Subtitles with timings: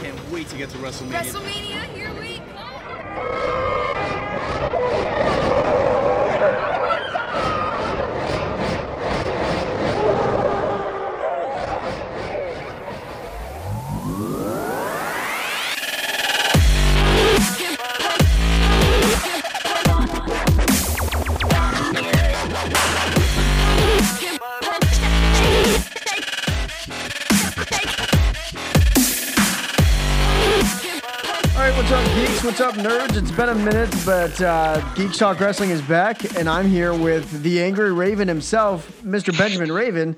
[0.00, 1.22] can't wait to get to WrestleMania.
[1.22, 3.55] WrestleMania, here we come.
[32.76, 33.16] Nerds?
[33.16, 37.42] It's been a minute, but uh, Geeks Talk Wrestling is back, and I'm here with
[37.42, 39.36] the angry Raven himself, Mr.
[39.36, 40.16] Benjamin Raven.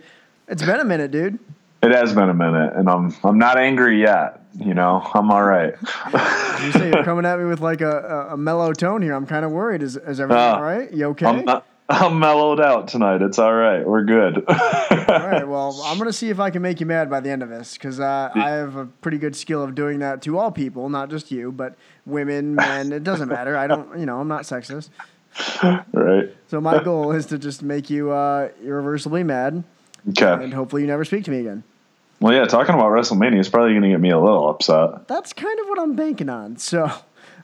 [0.49, 1.39] It's been a minute, dude.
[1.83, 4.43] It has been a minute, and I'm I'm not angry yet.
[4.59, 5.75] You know, I'm all right.
[6.59, 9.15] You say you're coming at me with like a, a, a mellow tone here.
[9.15, 9.81] I'm kind of worried.
[9.81, 10.93] Is, is everything Uh, all right?
[10.93, 11.45] You okay?
[11.91, 13.23] I'm mellowed out tonight.
[13.23, 13.87] It's all right.
[13.87, 14.45] We're good.
[14.49, 14.55] all
[15.09, 15.47] right.
[15.49, 17.75] Well, I'm gonna see if I can make you mad by the end of this,
[17.75, 21.09] because uh, I have a pretty good skill of doing that to all people, not
[21.09, 22.93] just you, but women, men.
[22.93, 23.57] It doesn't matter.
[23.57, 23.99] I don't.
[23.99, 24.91] You know, I'm not sexist.
[25.93, 26.35] right.
[26.49, 29.65] So my goal is to just make you uh, irreversibly mad,
[30.11, 30.45] Okay.
[30.45, 31.63] and hopefully you never speak to me again.
[32.21, 32.45] Well, yeah.
[32.45, 35.07] Talking about WrestleMania is probably going to get me a little upset.
[35.09, 36.57] That's kind of what I'm banking on.
[36.59, 36.85] So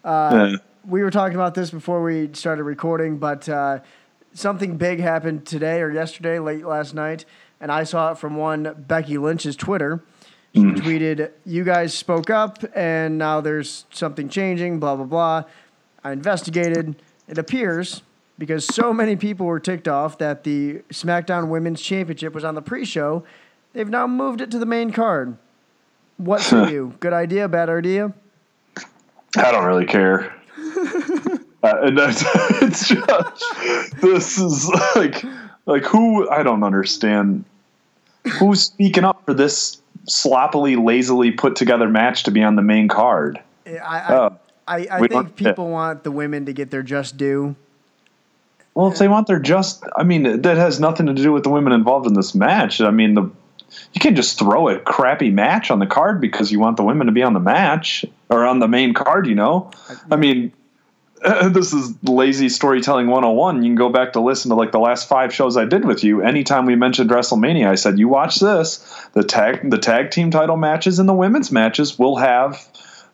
[0.04, 0.56] uh, Yeah.
[0.86, 3.78] we were talking about this before we started recording, but uh,
[4.34, 7.24] something big happened today or yesterday, late last night,
[7.60, 10.02] and I saw it from one Becky Lynch's Twitter.
[10.54, 10.76] She mm.
[10.76, 15.44] tweeted, "You guys spoke up, and now there's something changing." Blah blah blah.
[16.02, 16.96] I investigated.
[17.26, 18.02] It appears
[18.38, 22.62] because so many people were ticked off that the SmackDown Women's Championship was on the
[22.62, 23.24] pre-show,
[23.72, 25.36] they've now moved it to the main card.
[26.16, 26.94] What say you?
[27.00, 27.48] Good idea?
[27.48, 28.12] Bad idea?
[29.36, 30.34] I don't really care.
[31.64, 32.22] uh, and that's,
[32.62, 35.24] it's just this is like
[35.66, 37.44] like who I don't understand
[38.38, 42.88] who's speaking up for this sloppily, lazily put together match to be on the main
[42.88, 43.40] card.
[43.66, 44.38] I, I, Oh.
[44.66, 47.54] I, I think people want the women to get their just due.
[48.74, 51.50] Well, if they want their just, I mean, that has nothing to do with the
[51.50, 52.80] women involved in this match.
[52.80, 53.30] I mean, the
[53.92, 57.06] you can't just throw a crappy match on the card because you want the women
[57.06, 59.26] to be on the match or on the main card.
[59.26, 59.70] You know,
[60.10, 60.52] I mean,
[61.48, 63.62] this is lazy storytelling 101.
[63.62, 66.04] You can go back to listen to like the last five shows I did with
[66.04, 66.20] you.
[66.20, 68.78] Anytime we mentioned WrestleMania, I said, "You watch this.
[69.14, 72.66] The tag, the tag team title matches and the women's matches will have."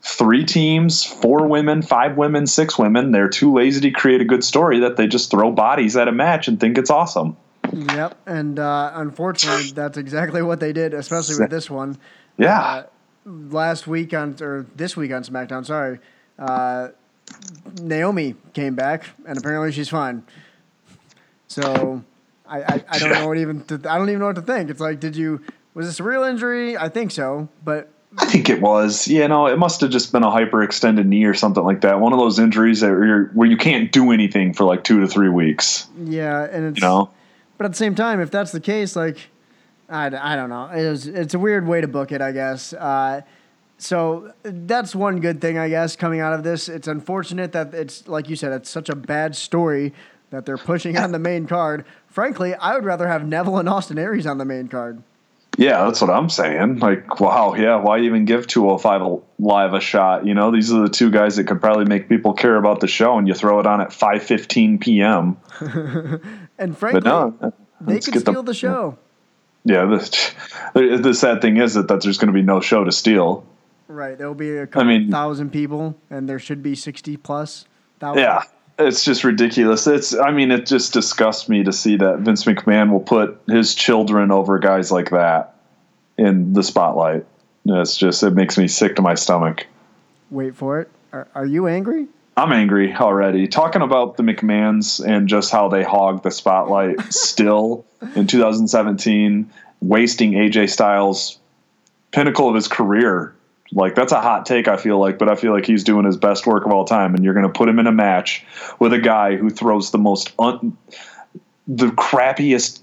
[0.02, 3.12] three teams, four women, five women, six women.
[3.12, 6.12] They're too lazy to create a good story that they just throw bodies at a
[6.12, 7.36] match and think it's awesome.
[7.70, 11.98] Yep, and uh, unfortunately, that's exactly what they did, especially with this one.
[12.38, 12.84] Yeah.
[13.26, 16.00] Last week on or this week on SmackDown, sorry,
[16.38, 16.88] uh,
[17.80, 20.24] Naomi came back, and apparently she's fine.
[21.48, 22.04] So
[22.46, 24.70] I, I, I don't know what even to, I don't even know what to think.
[24.70, 25.40] It's like, did you
[25.74, 26.76] was this a real injury?
[26.76, 29.06] I think so, but I think it was.
[29.06, 32.00] You know, it must have just been a hyperextended knee or something like that.
[32.00, 32.90] One of those injuries that
[33.34, 35.88] where you can't do anything for like two to three weeks.
[35.96, 37.10] yeah, and it's You know,
[37.56, 39.18] But at the same time, if that's the case, like,
[39.88, 40.66] I, I don't know.
[40.66, 42.72] It was, it's a weird way to book it, I guess.
[42.72, 43.22] Uh,
[43.80, 46.68] so that's one good thing, I guess, coming out of this.
[46.68, 49.92] It's unfortunate that it's, like you said, it's such a bad story
[50.30, 51.84] that they're pushing on the main card.
[52.06, 55.02] Frankly, I would rather have Neville and Austin Aries on the main card.
[55.58, 56.78] yeah, that's what I'm saying.
[56.78, 60.26] Like, wow, yeah, why even give 205 live a shot?
[60.26, 62.86] You know, these are the two guys that could probably make people care about the
[62.86, 65.36] show, and you throw it on at 5:15 p.m.
[66.58, 67.34] And frankly, no,
[67.80, 68.98] they let's could get the- steal the show.
[69.64, 72.92] Yeah, the, the sad thing is that, that there's going to be no show to
[72.92, 73.44] steal.
[73.90, 74.16] Right.
[74.16, 77.64] There'll be a couple mean- thousand people, and there should be 60 plus
[77.98, 78.22] thousand.
[78.22, 78.42] Yeah,
[78.78, 79.86] it's just ridiculous.
[79.88, 83.74] It's I mean, it just disgusts me to see that Vince McMahon will put his
[83.74, 85.56] children over guys like that
[86.16, 87.26] in the spotlight.
[87.64, 89.66] It's just it makes me sick to my stomach.
[90.30, 90.88] Wait for it.
[91.12, 92.06] Are, are you angry?
[92.36, 93.48] I'm angry already.
[93.48, 97.84] Talking about the McMahons and just how they hog the spotlight still
[98.14, 99.50] in 2017,
[99.80, 101.40] wasting AJ Styles'
[102.12, 103.34] pinnacle of his career.
[103.72, 106.16] Like that's a hot take, I feel like, but I feel like he's doing his
[106.16, 108.44] best work of all time, and you're going to put him in a match
[108.80, 110.76] with a guy who throws the most un-
[111.68, 112.80] the crappiest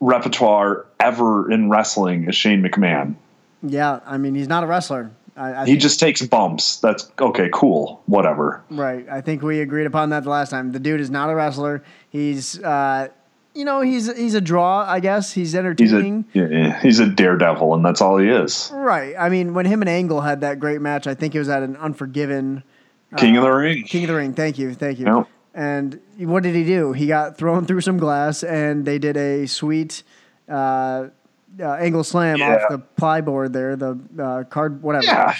[0.00, 3.14] repertoire ever in wrestling is Shane McMahon.
[3.62, 4.00] Yeah.
[4.04, 5.10] I mean, he's not a wrestler.
[5.36, 6.78] I, I He think- just takes bumps.
[6.80, 8.62] That's okay, cool, whatever.
[8.70, 9.06] Right.
[9.08, 10.72] I think we agreed upon that the last time.
[10.72, 11.82] The dude is not a wrestler.
[12.10, 13.08] He's, uh,
[13.56, 14.84] you know, he's he's a draw.
[14.86, 16.24] I guess he's He's a entertaining.
[16.32, 18.70] yeah, he's a daredevil, and that's all he is.
[18.74, 19.14] right.
[19.18, 21.62] I mean, when him and Angle had that great match, I think it was at
[21.62, 22.62] an Unforgiven
[23.16, 23.82] King of the Ring.
[23.84, 24.34] King of the Ring.
[24.34, 24.74] Thank you.
[24.74, 25.06] Thank you.
[25.06, 25.28] Yep.
[25.54, 26.92] And what did he do?
[26.92, 30.02] He got thrown through some glass, and they did a sweet
[30.50, 31.08] uh,
[31.58, 32.56] uh, angle slam Yeah.
[32.56, 35.06] off the plyboard there, the uh, card, whatever.
[35.06, 35.34] Yeah.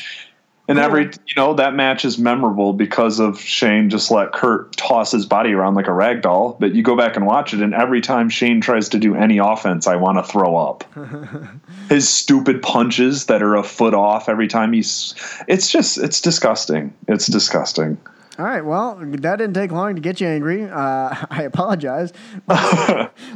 [0.68, 5.12] And every you know that match is memorable because of Shane just let Kurt toss
[5.12, 6.56] his body around like a rag doll.
[6.58, 9.38] But you go back and watch it, and every time Shane tries to do any
[9.38, 10.84] offense, I want to throw up.
[11.88, 15.14] his stupid punches that are a foot off every time he's.
[15.46, 16.92] It's just it's disgusting.
[17.06, 17.96] It's disgusting.
[18.38, 18.60] All right.
[18.62, 20.64] Well, that didn't take long to get you angry.
[20.64, 22.12] Uh, I apologize.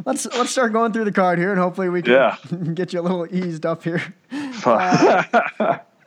[0.05, 2.37] let's let's start going through the card here, and hopefully we can Yeah.
[2.75, 4.03] get you a little eased up here.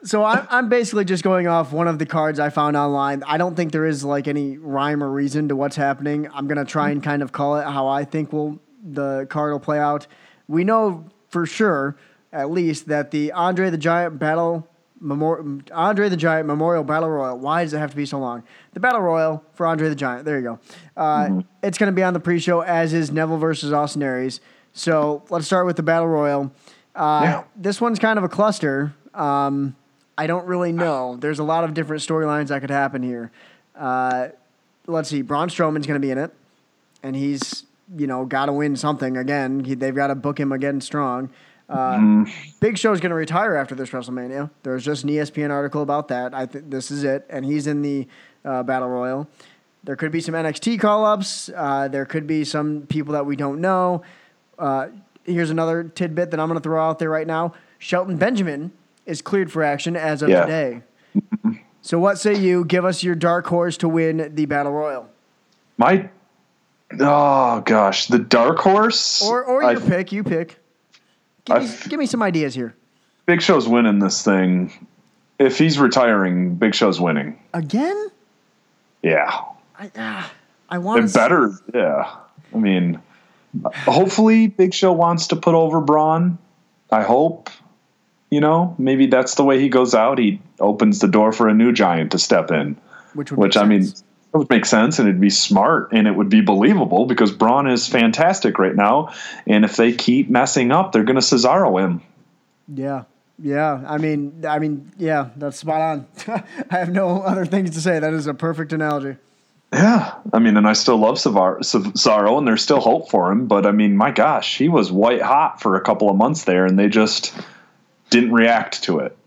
[0.03, 3.23] So I'm, I'm basically just going off one of the cards I found online.
[3.25, 6.27] I don't think there is like any rhyme or reason to what's happening.
[6.33, 9.59] I'm gonna try and kind of call it how I think will the card will
[9.61, 10.07] play out.
[10.47, 11.95] We know for sure,
[12.33, 14.67] at least, that the Andre the Giant Battle
[14.99, 17.37] Memorial Andre the Giant Memorial Battle Royal.
[17.39, 18.43] Why does it have to be so long?
[18.73, 20.25] The Battle Royal for Andre the Giant.
[20.25, 20.59] There you go.
[20.97, 24.41] Uh, It's gonna be on the pre-show as is Neville versus Austin Aries.
[24.73, 26.51] So let's start with the Battle Royal.
[26.93, 27.43] Uh, Yeah.
[27.55, 28.93] This one's kind of a cluster.
[29.13, 29.75] Um,
[30.17, 31.17] I don't really know.
[31.17, 33.31] There's a lot of different storylines that could happen here.
[33.75, 34.29] Uh,
[34.87, 35.21] let's see.
[35.21, 36.31] Braun Strowman's going to be in it,
[37.01, 37.65] and he's
[37.97, 39.63] you know got to win something again.
[39.63, 41.29] He, they've got to book him again strong.
[41.69, 42.25] Uh,
[42.59, 44.51] Big Show's going to retire after this WrestleMania.
[44.61, 46.33] There's just an ESPN article about that.
[46.33, 48.07] I think this is it, and he's in the
[48.45, 49.27] uh, Battle Royal.
[49.83, 51.49] There could be some NXT call ups.
[51.53, 54.03] Uh, there could be some people that we don't know.
[54.59, 54.87] Uh,
[55.23, 57.53] here's another tidbit that I'm going to throw out there right now.
[57.79, 58.71] Shelton Benjamin
[59.05, 60.45] is cleared for action as of Yeah.
[60.45, 60.81] today.
[61.81, 62.65] so, what say you?
[62.65, 65.07] Give us your dark horse to win the Battle Royal,
[65.77, 66.09] My
[66.99, 70.11] oh gosh, the dark horse or or I- your pick.
[70.11, 70.59] You pick.
[71.45, 72.73] Give me, give me some ideas here.
[73.25, 74.71] Big Show's winning this thing.
[75.39, 77.37] If he's retiring, Big Show's winning.
[77.53, 78.07] Again?
[79.01, 79.29] Yeah.
[79.77, 80.31] I ah,
[80.69, 82.15] I want And better, yeah.
[82.53, 83.01] I mean,
[83.65, 86.37] hopefully, Big Show wants to put over Braun.
[86.91, 87.49] I hope.
[88.33, 90.17] You know, maybe that's the way he goes out.
[90.17, 92.75] He opens the door for a new giant to step in,
[93.13, 94.03] which would which I mean, sense.
[94.33, 97.69] it would make sense and it'd be smart and it would be believable because Braun
[97.69, 99.13] is fantastic right now.
[99.45, 102.01] And if they keep messing up, they're going to Cesaro him.
[102.67, 103.03] Yeah.
[103.37, 106.07] Yeah, I mean, I mean, yeah, that's spot on.
[106.71, 107.99] I have no other things to say.
[107.99, 109.17] That is a perfect analogy.
[109.71, 113.47] Yeah, I mean, and I still love Cesaro, and there's still hope for him.
[113.47, 116.65] But I mean, my gosh, he was white hot for a couple of months there,
[116.65, 117.33] and they just
[118.09, 119.17] didn't react to it.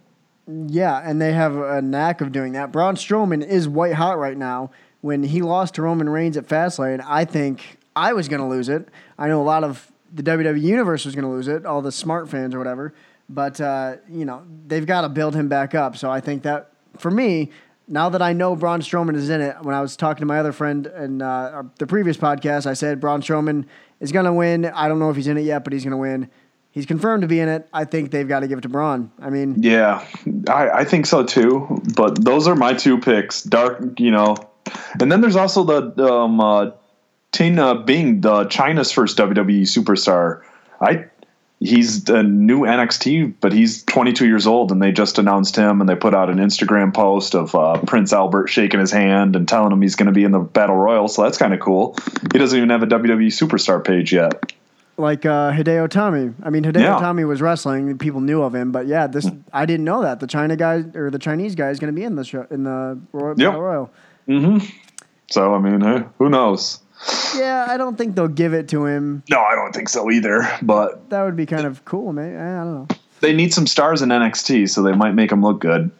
[0.46, 2.70] Yeah, and they have a knack of doing that.
[2.70, 4.70] Braun Strowman is white hot right now.
[5.00, 8.68] When he lost to Roman Reigns at Fastlane, I think I was going to lose
[8.68, 8.88] it.
[9.18, 11.92] I know a lot of the WWE universe was going to lose it, all the
[11.92, 12.94] smart fans or whatever.
[13.28, 15.96] But uh, you know they've got to build him back up.
[15.96, 17.50] So I think that for me,
[17.88, 20.38] now that I know Braun Strowman is in it, when I was talking to my
[20.38, 23.66] other friend in uh, the previous podcast, I said Braun Strowman
[24.00, 24.64] is going to win.
[24.66, 26.30] I don't know if he's in it yet, but he's going to win.
[26.76, 27.66] He's confirmed to be in it.
[27.72, 29.10] I think they've got to give it to Braun.
[29.18, 30.06] I mean, Yeah,
[30.46, 31.80] I, I think so too.
[31.96, 33.42] But those are my two picks.
[33.42, 34.36] Dark, you know,
[35.00, 36.72] and then there's also the um, uh,
[37.32, 40.42] Tian Bing, the China's first WWE superstar.
[40.78, 41.06] I
[41.60, 45.88] he's the new NXT, but he's 22 years old, and they just announced him, and
[45.88, 49.72] they put out an Instagram post of uh, Prince Albert shaking his hand and telling
[49.72, 51.08] him he's going to be in the Battle Royal.
[51.08, 51.96] So that's kind of cool.
[52.32, 54.52] He doesn't even have a WWE superstar page yet.
[54.98, 56.32] Like uh, Hideo Itami.
[56.42, 56.98] I mean, Hideo Yeah.
[56.98, 58.72] Itami was wrestling; people knew of him.
[58.72, 61.78] But yeah, this I didn't know that the China guy or the Chinese guy is
[61.78, 63.54] going to be in the show in the Royal, Yep.
[63.54, 63.90] Royal.
[65.30, 66.80] So I mean, hey, who knows?
[67.36, 69.22] Yeah, I don't think they'll give it to him.
[69.28, 70.48] No, I don't think so either.
[70.62, 72.34] But That would be kind of cool, maybe.
[72.36, 72.88] I don't know.
[73.20, 75.90] they need some stars in NXT, so they might make him look good.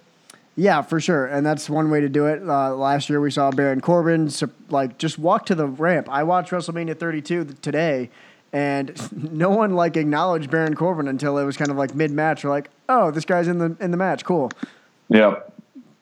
[0.59, 2.41] Yeah, for sure, and that's one way to do it.
[2.49, 4.31] Uh, last year we saw Baron Corbin
[4.71, 6.09] like just walk to the ramp.
[6.11, 8.09] I watched WrestleMania 32 today,
[8.53, 8.93] and
[9.33, 12.45] no one like acknowledged Baron Corbin until it was kind of like mid match.
[12.45, 14.51] We're like, oh, this guy's in the in the match, cool.
[15.09, 15.37] Yeah.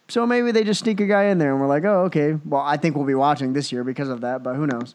[0.08, 2.38] So maybe they just sneak a guy in there, and we're like, oh, okay.
[2.44, 4.94] Well, I think we'll be watching this year because of that, but who knows?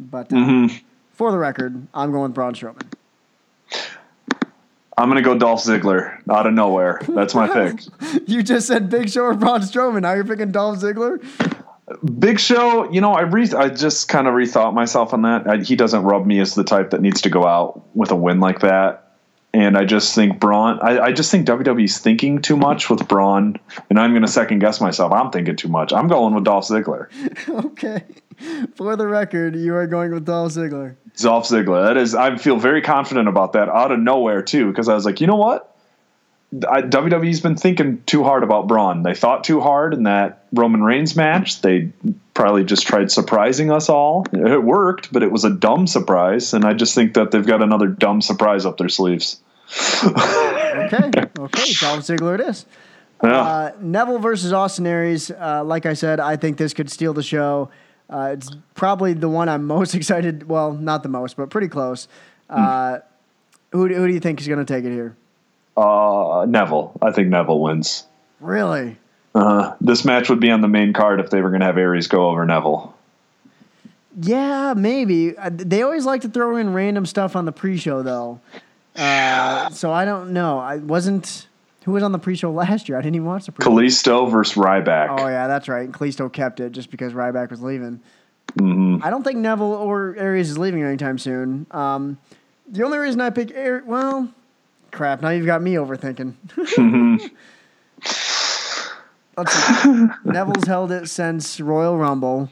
[0.00, 0.76] But uh, Mm-hmm.
[1.12, 2.82] for the record, I'm going with Braun Strowman.
[4.98, 7.00] I'm gonna go Dolph Ziggler out of nowhere.
[7.08, 7.80] That's my pick.
[8.28, 10.02] You just said Big Show or Braun Strowman.
[10.02, 11.22] Now you're picking Dolph Ziggler.
[12.18, 15.46] Big Show, you know, I re- I just kind of rethought myself on that.
[15.48, 18.16] I, he doesn't rub me as the type that needs to go out with a
[18.16, 19.06] win like that.
[19.52, 20.78] And I just think Braun.
[20.80, 24.60] I, I just think WWE's thinking too much with Braun, and I'm going to second
[24.60, 25.12] guess myself.
[25.12, 25.92] I'm thinking too much.
[25.92, 27.08] I'm going with Dolph Ziggler.
[27.66, 28.04] okay.
[28.76, 30.96] For the record, you are going with Dolph Ziggler.
[31.16, 31.84] Dolph Ziggler.
[31.84, 35.04] That is, I feel very confident about that out of nowhere too, because I was
[35.04, 35.69] like, you know what?
[36.68, 39.04] I, WWE's been thinking too hard about Braun.
[39.04, 41.62] They thought too hard in that Roman Reigns match.
[41.62, 41.92] They
[42.34, 44.26] probably just tried surprising us all.
[44.32, 47.62] It worked, but it was a dumb surprise, and I just think that they've got
[47.62, 49.40] another dumb surprise up their sleeves.
[50.70, 52.64] Okay, okay, Dolph Ziggler it is.
[53.22, 53.40] Yeah.
[53.40, 55.30] Uh, Neville versus Austin Aries.
[55.30, 57.70] Uh, like I said, I think this could steal the show.
[58.08, 60.48] Uh, it's probably the one I'm most excited.
[60.48, 62.08] Well, not the most, but pretty close.
[62.48, 63.00] Uh,
[63.72, 65.16] who, who do you think is going to take it here?
[65.80, 66.92] Uh, Neville.
[67.00, 68.06] I think Neville wins.
[68.40, 68.96] Really?
[69.34, 71.78] Uh, this match would be on the main card if they were going to have
[71.78, 72.94] Aries go over Neville.
[74.20, 75.36] Yeah, maybe.
[75.36, 78.40] Uh, They always like to throw in random stuff on the pre-show, though.
[78.96, 80.58] Uh, so I don't know.
[80.58, 81.46] I wasn't.
[81.84, 82.98] Who was on the pre-show last year?
[82.98, 83.70] I didn't even watch the pre-show.
[83.70, 85.16] Kalisto versus Ryback.
[85.18, 85.90] Oh yeah, that's right.
[85.90, 88.00] Kalisto kept it just because Ryback was leaving.
[88.58, 89.02] Mhm.
[89.02, 91.66] I don't think Neville or Aries is leaving anytime soon.
[91.70, 92.18] Um,
[92.68, 94.28] the only reason I pick Aries, well,
[94.92, 95.22] crap.
[95.22, 96.34] Now you've got me overthinking.
[99.36, 100.06] Let's see.
[100.24, 102.50] Neville's held it since Royal Rumble.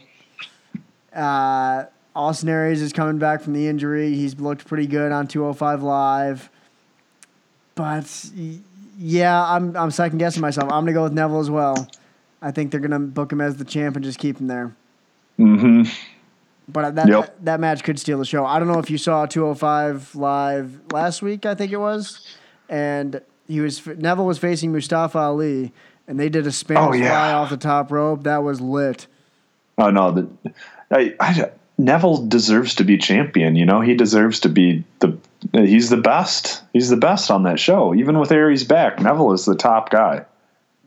[1.15, 4.15] Uh, Austin Aries is coming back from the injury.
[4.15, 6.51] He's looked pretty good on 205 Live.
[7.75, 8.31] But
[8.99, 10.65] yeah, I'm I'm second guessing myself.
[10.73, 11.89] I'm gonna go with Neville as well.
[12.43, 14.75] I think they're gonna book him as the champ and just keep him there.
[15.37, 15.83] hmm
[16.71, 17.25] But that, Yep.
[17.25, 18.45] that that match could steal the show.
[18.45, 21.47] I don't know if you saw 205 live last week.
[21.47, 22.27] I think it was,
[22.69, 25.73] and he was Neville was facing Mustafa Ali,
[26.07, 27.09] and they did a Spanish Oh, yeah.
[27.09, 28.25] fly off the top rope.
[28.25, 29.07] That was lit.
[29.79, 30.29] Oh no, the,
[30.91, 33.57] I, I, Neville deserves to be champion.
[33.57, 35.17] You know, he deserves to be the.
[35.53, 36.63] He's the best.
[36.73, 37.95] He's the best on that show.
[37.95, 40.25] Even with Aries back, Neville is the top guy.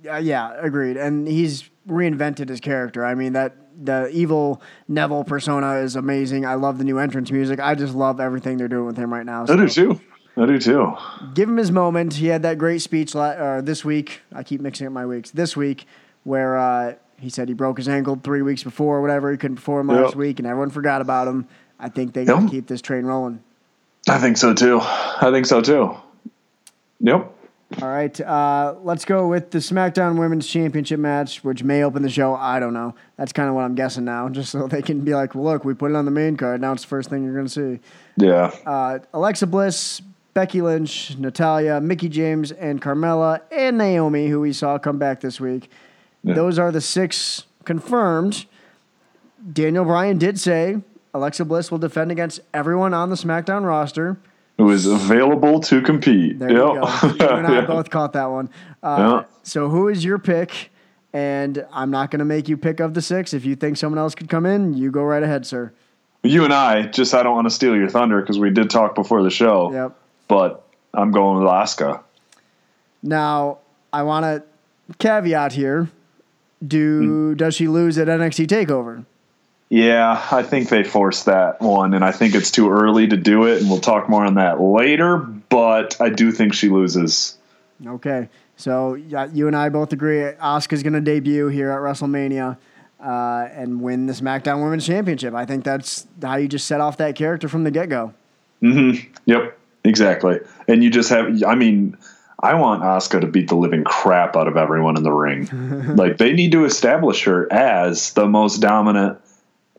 [0.03, 0.97] Yeah, yeah, agreed.
[0.97, 3.05] And he's reinvented his character.
[3.05, 6.45] I mean that the evil Neville persona is amazing.
[6.45, 7.59] I love the new entrance music.
[7.59, 9.43] I just love everything they're doing with him right now.
[9.43, 10.01] I do So too.
[10.37, 10.95] I do too.
[11.33, 12.13] give him his moment.
[12.13, 14.21] He had that great speech uh, this week.
[14.33, 15.31] I keep mixing up my weeks.
[15.31, 15.85] This week,
[16.23, 19.31] where uh, he said he broke his ankle three weeks before, or whatever.
[19.31, 21.47] He couldn't perform last week, and everyone forgot about him.
[21.79, 22.51] I think they got to Yep.
[22.51, 23.41] keep this train rolling.
[24.07, 24.79] I think so too.
[24.81, 25.95] I think so too.
[27.01, 27.35] Yep.
[27.81, 32.09] All right, uh, let's go with the SmackDown Women's Championship match, which may open the
[32.09, 32.35] show.
[32.35, 32.95] I don't know.
[33.17, 35.63] That's kind of what I'm guessing now, just so they can be like, well, "Look,
[35.63, 36.59] we put it on the main card.
[36.59, 37.79] Now it's the first thing you're going to see."
[38.17, 38.53] Yeah.
[38.65, 40.01] Uh, Alexa Bliss,
[40.33, 45.39] Becky Lynch, Natalya, Mickie James, and Carmella, and Naomi, who we saw come back this
[45.39, 45.69] week.
[46.23, 46.33] Yeah.
[46.33, 48.45] Those are the six confirmed.
[49.53, 50.81] Daniel Bryan did say
[51.13, 54.17] Alexa Bliss will defend against everyone on the SmackDown roster.
[54.57, 56.37] Who is available to compete?
[56.39, 56.73] There you go.
[57.19, 57.65] You and I Yeah.
[57.65, 58.49] both caught that one.
[58.83, 59.23] Uh, Yeah.
[59.43, 60.69] So, who is your pick?
[61.13, 63.33] And I'm not going to make you pick of the six.
[63.33, 65.73] If you think someone else could come in, you go right ahead, sir.
[66.23, 68.93] You and I just I don't want to steal your thunder because we did talk
[68.95, 69.71] before the show.
[69.73, 69.97] Yep.
[70.27, 72.01] But I'm going with Asuka.
[73.03, 73.57] Now,
[73.91, 74.43] I want to
[74.99, 75.89] caveat here.
[76.65, 79.03] Do does she lose at NXT Takeover?
[79.71, 83.45] Yeah, I think they forced that one, and I think it's too early to do
[83.45, 85.15] it, and we'll talk more on that later.
[85.15, 87.37] But I do think she loses.
[87.87, 92.57] Okay, so yeah, you and I both agree Asuka's going to debut here at WrestleMania
[93.01, 95.33] uh, and win the SmackDown Women's Championship.
[95.33, 98.13] I think that's how you just set off that character from the get go.
[98.59, 98.91] hmm
[99.23, 100.41] Yep, exactly.
[100.67, 101.97] And you just have, I mean,
[102.41, 105.95] I want Asuka to beat the living crap out of everyone in the ring.
[105.95, 109.17] like they need to establish her as the most dominant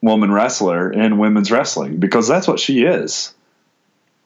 [0.02, 3.32] woman wrestler in women's wrestling because that's what she is.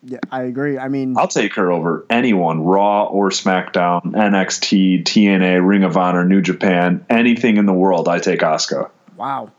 [0.03, 0.79] Yeah, I agree.
[0.79, 6.25] I mean, I'll take her over anyone, Raw or SmackDown, NXT, TNA, Ring of Honor,
[6.25, 8.09] New Japan, anything in the world.
[8.09, 8.91] I take Asuka.
[9.17, 9.51] wow.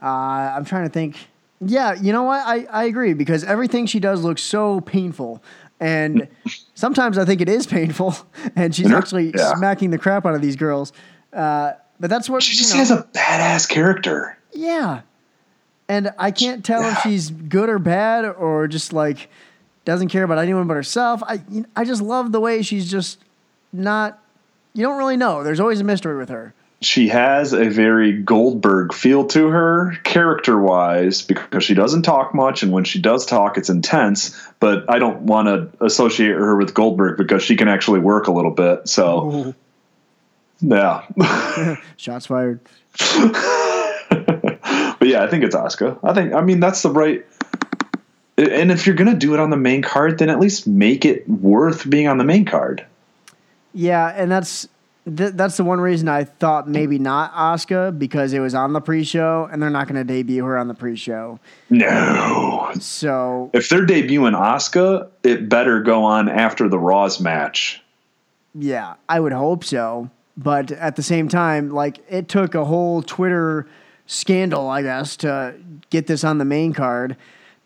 [0.00, 1.16] Uh, I'm trying to think.
[1.60, 2.40] Yeah, you know what?
[2.46, 5.42] I, I agree because everything she does looks so painful.
[5.80, 6.28] And
[6.74, 8.14] sometimes I think it is painful.
[8.54, 9.54] And she's actually Yeah.
[9.56, 10.92] smacking the crap out of these girls.
[11.32, 12.78] Uh, but that's what She you just know.
[12.78, 14.38] has a badass character.
[14.52, 15.00] Yeah.
[15.88, 19.30] And I can't tell if she's good or bad or just like
[19.84, 21.22] doesn't care about anyone but herself.
[21.24, 23.18] I you know, I just love the way she's just
[23.72, 24.22] not
[24.74, 25.42] you don't really know.
[25.42, 26.52] There's always a mystery with her.
[26.80, 32.62] she has a very Goldberg feel to her, character wise, because she doesn't talk much,
[32.62, 34.38] and when she does talk, it's intense.
[34.60, 38.32] But I don't want to associate her with Goldberg because she can actually work a
[38.32, 38.88] little bit.
[38.88, 39.54] So,
[40.60, 41.02] yeah.
[41.96, 42.60] Shots fired.
[45.08, 45.98] yeah, I think it's Asuka.
[46.02, 47.24] I think, I mean, that's the right.
[48.36, 51.04] And if you're going to do it on the main card, then at least make
[51.04, 52.86] it worth being on the main card.
[53.74, 54.68] Yeah, and that's
[55.16, 58.80] th- that's the one reason I thought maybe not Asuka because it was on the
[58.80, 61.40] pre-show and they're not going to debut her on the pre-show.
[61.70, 62.70] No.
[62.80, 67.82] So If they're debuting Asuka, it better go on after the Raws match.
[68.54, 70.10] Yeah, I would hope so.
[70.36, 73.66] But at the same time, like it took a whole Twitter
[74.08, 75.54] scandal, I guess, to
[75.90, 77.16] get this on the main card.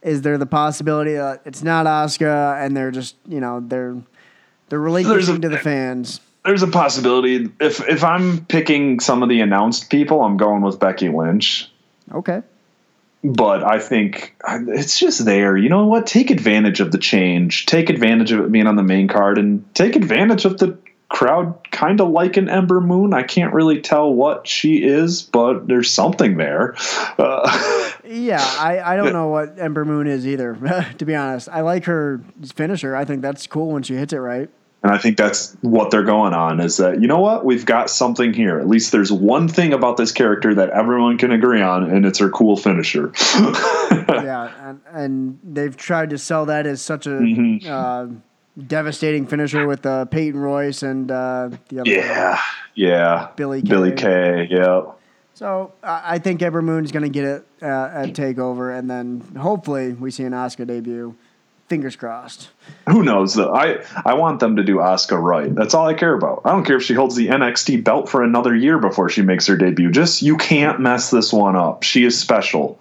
[0.02, 3.96] Is there the possibility that it's not Asuka and they're just, you know, they're
[4.68, 6.20] They're relinquishing a- to the fans.
[6.44, 10.80] There's a possibility if if I'm picking some of the announced people, I'm going with
[10.80, 11.70] Becky Lynch.
[12.12, 12.42] Okay.
[13.22, 15.56] But I think it's just there.
[15.56, 16.04] You know what?
[16.08, 17.66] Take advantage of the change.
[17.66, 20.76] Take advantage of it being on the main card, and take advantage of the
[21.12, 23.12] crowd kind of like an Ember Moon.
[23.12, 26.74] I can't really tell what she is, but there's something there.
[27.18, 30.54] Uh, Yeah, I, I don't know what Ember Moon is either,
[30.98, 31.48] to be honest.
[31.48, 32.20] I like her
[32.54, 32.96] finisher.
[32.96, 34.50] I think that's cool when she hits it right.
[34.82, 37.44] And I think that's what they're going on is that, you know what?
[37.44, 38.58] We've got something here.
[38.58, 42.18] At least there's one thing about this character that everyone can agree on, and it's
[42.18, 43.12] her cool finisher.
[43.38, 47.64] yeah, and, and they've tried to sell that as such a Mhm.
[47.66, 48.12] uh,
[48.66, 52.40] devastating finisher with uh, Peyton Royce and uh, the other yeah.
[52.74, 53.30] Yeah.
[53.36, 53.68] Billy Kay.
[53.68, 54.48] Billy Kay.
[54.50, 54.82] Yeah.
[55.34, 59.20] So I I think Ember Moon's going to get it uh, at Takeover, and then
[59.36, 61.16] hopefully we see an Asuka debut.
[61.68, 62.50] Fingers crossed.
[62.86, 63.34] Who knows?
[63.34, 63.54] Though?
[63.54, 65.54] I I want them to do Asuka right.
[65.54, 66.42] That's all I care about.
[66.44, 69.46] I don't care if she holds the NXT belt for another year before she makes
[69.46, 69.90] her debut.
[69.90, 71.82] Just you can't mess this one up.
[71.82, 72.78] She is special.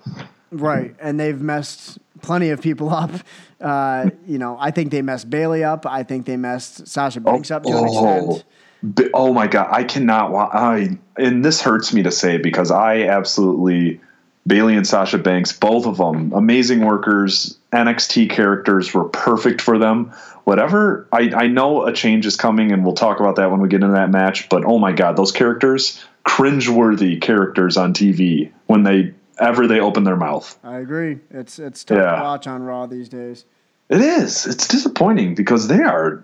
[0.51, 3.11] Right, and they've messed plenty of people up.
[3.59, 5.85] Uh, you know, I think they messed Bayley up.
[5.85, 8.43] I think they messed Sasha Banks up to an extent.
[8.83, 10.33] Bi- oh my god, I cannot.
[10.33, 14.01] I and this hurts me to say because I absolutely
[14.47, 17.57] Bayley and Sasha Banks, both of them, amazing workers.
[17.71, 20.11] NXT characters were perfect for them.
[20.43, 23.69] Whatever, I, I know a change is coming, and we'll talk about that when we
[23.69, 24.49] get into that match.
[24.49, 30.03] But oh my god, those characters, cringeworthy characters on TV when they ever they open
[30.05, 30.57] their mouth.
[30.63, 31.19] I agree.
[31.31, 32.15] It's it's tough Yeah.
[32.15, 33.43] to watch on Raw these days.
[33.89, 34.45] It is.
[34.45, 36.23] It's disappointing because they are.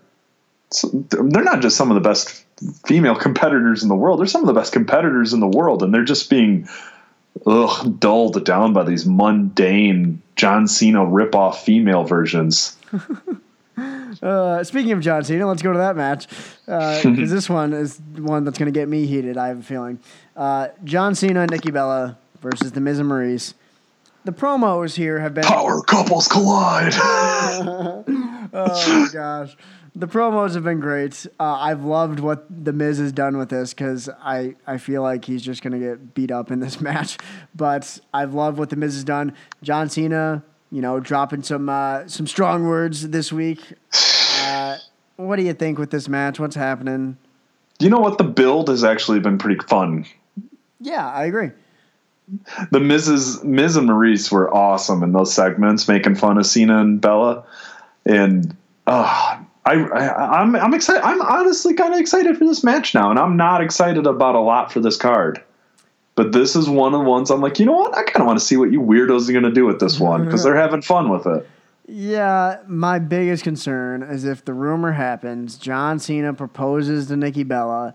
[1.12, 2.46] They're not just some of the best
[2.86, 4.20] female competitors in the world.
[4.20, 6.68] They're some of the best competitors in the world, and they're just being
[7.46, 12.78] ugh, dulled down by these mundane John Cena rip-off female versions.
[14.24, 16.28] Uh, speaking of John Cena, let's go to that match
[16.66, 19.38] because this one is one that's going to get me heated.
[19.38, 20.00] I have a feeling.
[20.36, 23.54] Uh, John Cena, and Nikki Bella versus the Miz and Maryse.
[24.26, 26.94] The promos here have been Power couples collide.
[26.98, 28.04] oh
[28.54, 29.56] my gosh.
[29.96, 31.26] The promos have been great.
[31.40, 35.26] Uh, I've loved what the Miz has done with this because I, I feel like
[35.26, 37.18] he's just going to get beat up in this match.
[37.56, 39.34] But I've loved what the Miz has done.
[39.64, 43.62] John Cena, you know, dropping some uh, some strong words this week.
[44.42, 44.78] Uh,
[45.16, 46.40] what do you think with this match?
[46.40, 47.18] What's happening?
[47.80, 48.18] you know what?
[48.18, 50.06] The build has actually been pretty fun.
[50.80, 51.52] Yeah, I agree.
[52.72, 53.44] The Mrs.
[53.44, 57.46] Miz and Maryse were awesome in those segments, making fun of Cena and Bella,
[58.06, 61.04] and uh, I, I I'm I'm excited.
[61.04, 64.40] I'm honestly kind of excited for this match now, and I'm not excited about a
[64.40, 65.42] lot for this card.
[66.16, 67.96] But this is one of the ones I'm like, you know what?
[67.96, 70.00] I kind of want to see what you weirdos are going to do with this
[70.00, 71.48] one because they're having fun with it.
[71.88, 77.94] Yeah, my biggest concern is if the rumor happens, John Cena proposes to Nikki Bella,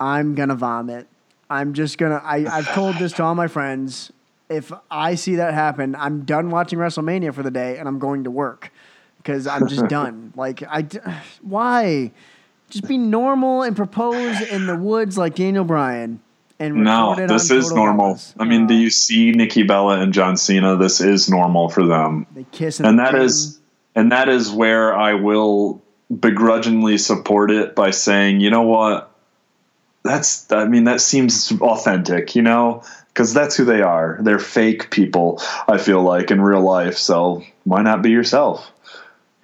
[0.00, 1.06] I'm gonna vomit.
[1.48, 2.20] I'm just gonna.
[2.22, 4.12] I, I've told this to all my friends.
[4.48, 8.24] If I see that happen, I'm done watching WrestleMania for the day, and I'm going
[8.24, 8.70] to work
[9.18, 10.32] because I'm just done.
[10.36, 10.86] Like I,
[11.42, 12.12] why?
[12.68, 16.20] Just be normal and propose in the woods like Daniel Bryan.
[16.58, 18.18] And No, this is normal.
[18.38, 20.76] I mean, do you see Nikki Bella and John Cena?
[20.76, 22.26] This is normal for them.
[22.34, 23.20] They kiss and the that gym.
[23.20, 23.60] is
[23.94, 25.82] and that is where I will
[26.18, 29.10] begrudgingly support it by saying, you know what,
[30.06, 34.18] that's I mean that seems authentic, you know, because that's who they are.
[34.22, 35.40] They're fake people.
[35.68, 38.70] I feel like in real life, so why not be yourself?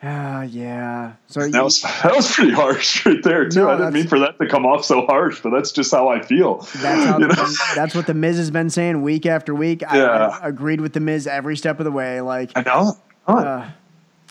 [0.04, 1.12] Ah, yeah.
[1.28, 3.60] So That was that was pretty harsh right there too.
[3.60, 6.08] No, I didn't mean for that to come off so harsh, but that's just how
[6.08, 6.66] I feel.
[6.78, 9.84] That's how the, that's what the Miz has been saying week after week.
[9.88, 10.38] I, Yeah.
[10.42, 12.20] I agreed with the Miz every step of the way.
[12.20, 12.96] Like, I know.
[13.28, 13.68] uh,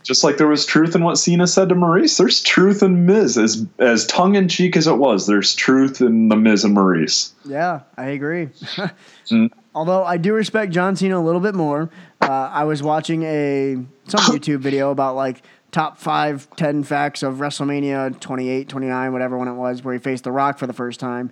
[0.03, 3.37] just like there was truth in what Cena said to Maryse, there's truth in Miz.
[3.37, 7.31] As as tongue in cheek as it was, there's truth in the Miz and Maryse.
[7.45, 8.49] yeah, I agree.
[9.29, 9.49] Mm.
[9.73, 11.89] Although I do respect John Cena a little bit more.
[12.19, 13.75] Uh, I was watching a
[14.07, 19.47] some YouTube video about like top five, 10 facts of WrestleMania 28, 29, whatever one
[19.47, 21.31] it was, where he faced The Rock for the first time.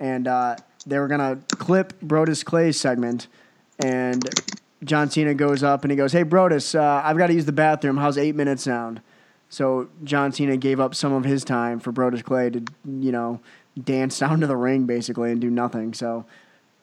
[0.00, 3.28] And uh, they were going to clip Brodus Clay's segment.
[3.78, 4.28] And
[4.84, 7.52] John Cena goes up and he goes, Hey, Brodus, uh, I've got to use the
[7.52, 7.96] bathroom.
[7.96, 9.00] How's eight minutes sound?
[9.48, 13.40] So John Cena gave up some of his time for Brodus Clay to, you know,
[13.82, 15.94] dance down to the ring basically and do nothing.
[15.94, 16.24] So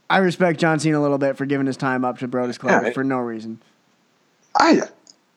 [0.10, 2.72] I respect John Cena a little bit for giving his time up to Brodus Clay
[2.72, 3.62] Yeah, for no reason.
[4.58, 4.82] I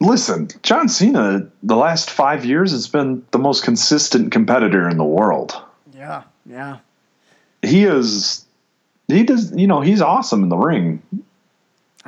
[0.01, 1.49] listen, John Cena.
[1.63, 5.61] The last five years has been the most consistent competitor in the world.
[5.93, 6.79] Yeah, yeah.
[7.63, 8.45] He is.
[9.09, 9.53] He does.
[9.53, 11.03] You know, he's awesome in the ring.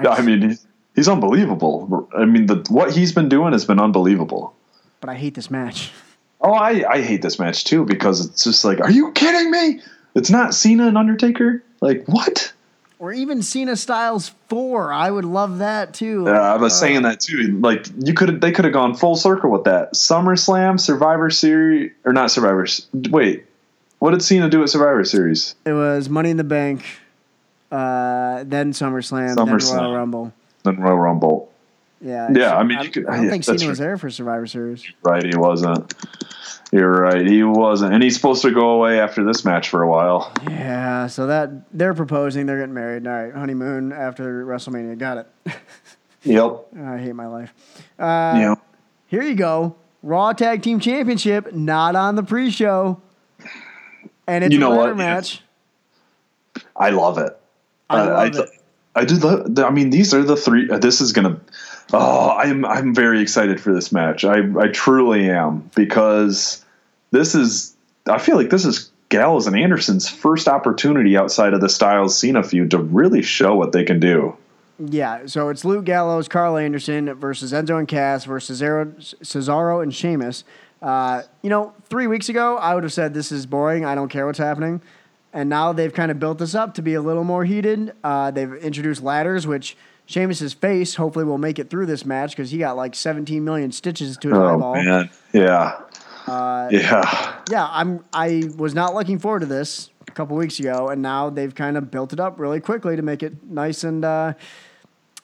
[0.08, 2.08] I mean, he's, he's unbelievable.
[2.16, 4.54] I mean, the what he's been doing has been unbelievable.
[5.00, 5.92] but I hate this match.
[6.40, 9.80] Oh, I, I hate this match too because it's just like, are you kidding me?
[10.14, 11.62] It's not Cena and Undertaker.
[11.80, 12.52] Like what?
[12.98, 14.92] Or even Cena Styles four.
[14.92, 16.24] I would love that too.
[16.26, 17.58] Yeah, I was uh, saying that too.
[17.60, 19.94] Like you could they could have gone full circle with that.
[19.94, 22.66] SummerSlam, Survivor Series, or not Survivor.
[23.10, 23.44] Wait,
[24.00, 25.54] what did Cena do at Survivor Series?
[25.64, 26.84] It was Money in the Bank,
[27.70, 29.76] uh, then SummerSlam, then SummerSlam.
[29.80, 30.32] Royal Rumble.
[30.64, 31.52] Then Royal Rumble.
[32.02, 34.46] Yeah, Yeah, I mean, you could- I don't yeah, think Cena was there for Survivor
[34.46, 34.82] Series.
[35.02, 35.92] Right, he wasn't.
[36.72, 39.88] You're right, he wasn't, and he's supposed to go away after this match for a
[39.88, 40.32] while.
[40.48, 43.06] Yeah, so that they're proposing, they're getting married.
[43.06, 44.96] All right, honeymoon after WrestleMania.
[44.98, 45.52] Got it.
[46.22, 46.66] Yep.
[46.78, 47.50] I hate my life.
[47.98, 48.54] Uh, yeah.
[49.06, 49.74] Here you go.
[50.02, 53.00] Raw Tag Team Championship, not on the pre-show,
[54.26, 55.40] and it's You know a ladder match.
[56.76, 57.38] I love it.
[57.90, 58.50] I love I, it.
[58.94, 59.58] I do love.
[59.58, 60.70] I mean, these are the three.
[60.70, 61.40] uh, This is gonna.
[61.92, 64.24] Oh, I'm I'm very excited for this match.
[64.24, 66.64] I I truly am because
[67.10, 67.74] this is.
[68.06, 72.42] I feel like this is Gallows and Anderson's first opportunity outside of the Styles Cena
[72.42, 74.36] feud to really show what they can do.
[74.78, 79.94] Yeah, so it's Luke Gallows, Karl Anderson versus Enzo and Cass versus Cesaro, Cesaro and
[79.94, 80.44] Sheamus.
[80.80, 83.84] Uh, you know, three weeks ago, I would have said this is boring.
[83.84, 84.80] I don't care what's happening.
[85.32, 87.92] And now they've kind of built this up to be a little more heated.
[88.02, 92.50] Uh, they've introduced ladders, which Sheamus's face hopefully will make it through this match because
[92.50, 94.74] he got like 17 million stitches to his Oh eyeball.
[94.82, 95.78] man, yeah,
[96.26, 97.36] Uh, yeah.
[97.50, 98.04] yeah, I'm.
[98.12, 101.76] I was not looking forward to this a couple weeks ago, and now they've kind
[101.76, 104.32] of built it up really quickly to make it nice and uh,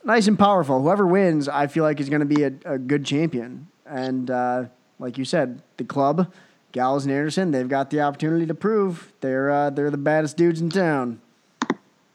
[0.04, 0.80] nice and powerful.
[0.82, 3.66] Whoever wins, I feel like is going to be a, a good champion.
[3.84, 4.64] And uh,
[5.00, 6.32] like you said, the club,
[6.76, 10.60] Gallows and Anderson, they've got the opportunity to prove they're uh, they're the baddest dudes
[10.60, 11.22] in town.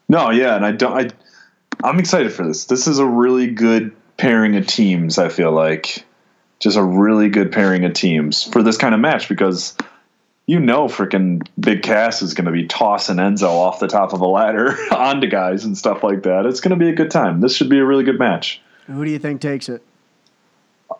[0.08, 0.92] No, yeah, and I don't.
[0.92, 1.10] I
[1.82, 2.66] I'm excited for this.
[2.66, 5.18] This is a really good pairing of teams.
[5.18, 6.04] I feel like
[6.60, 9.76] just a really good pairing of teams for this kind of match because
[10.46, 14.20] you know, freaking Big Cass is going to be tossing Enzo off the top of
[14.20, 16.46] a ladder onto guys and stuff like that.
[16.46, 17.40] It's going to be a good time.
[17.40, 18.60] This should be a really good match.
[18.86, 19.82] Who do you think takes it?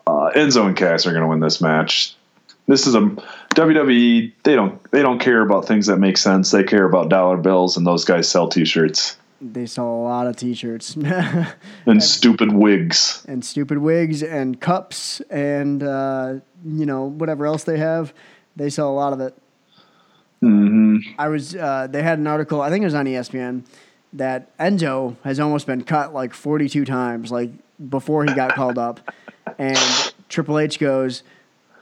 [0.05, 2.17] Uh, Enzo and Cass are going to win this match.
[2.67, 3.01] This is a
[3.55, 4.31] WWE.
[4.43, 4.91] They don't.
[4.91, 6.51] They don't care about things that make sense.
[6.51, 10.37] They care about dollar bills, and those guys sell T-shirts They sell a lot of
[10.37, 10.95] T-shirts
[11.85, 13.25] and stupid wigs.
[13.27, 18.13] and stupid wigs and cups and uh, you know whatever else they have.
[18.55, 19.35] They sell a lot of it.
[20.41, 20.97] Mm-hmm.
[21.19, 21.55] I was.
[21.55, 22.61] Uh, they had an article.
[22.61, 23.63] I think it was on ESPN
[24.13, 27.49] that Enzo has almost been cut like 42 times, like
[27.89, 28.99] before he got called up.
[29.57, 29.77] And
[30.29, 31.23] Triple H goes,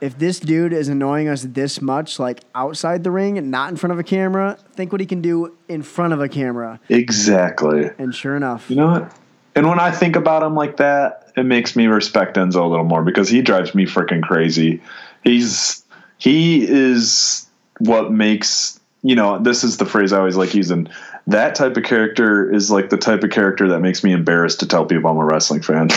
[0.02, 3.76] "If this dude is annoying us this much, like outside the ring and not in
[3.76, 7.90] front of a camera, think what he can do in front of a camera." Exactly.
[7.98, 9.12] And sure enough, You know what?
[9.54, 12.84] And when I think about him like that, it makes me respect Enzo a little
[12.84, 14.80] more because he drives me freaking crazy.
[15.22, 15.84] He's
[16.18, 17.46] he is
[17.78, 20.88] what makes you know this is the phrase I always like using.
[21.28, 24.66] That type of character is like the type of character that makes me embarrassed to
[24.66, 25.88] tell people I'm a wrestling fan.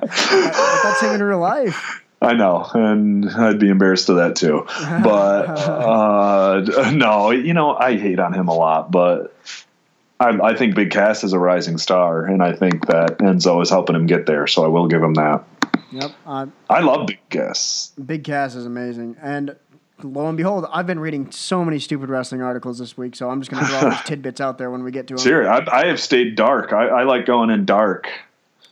[0.00, 0.02] that's
[1.02, 2.03] him in real life.
[2.24, 4.64] I know, and I'd be embarrassed of that too.
[4.66, 9.36] But uh, no, you know, I hate on him a lot, but
[10.18, 13.70] I, I think Big Cass is a rising star, and I think that Enzo is
[13.70, 14.46] helping him get there.
[14.46, 15.44] So I will give him that.
[15.90, 16.10] Yep.
[16.26, 17.92] Uh, I love Big Cass.
[18.04, 19.16] Big Cass is amazing.
[19.20, 19.56] And
[20.02, 23.40] lo and behold, I've been reading so many stupid wrestling articles this week, so I'm
[23.40, 25.22] just going to throw all these tidbits out there when we get to them.
[25.22, 26.72] Sure, I, I have stayed dark.
[26.72, 28.08] I, I like going in dark.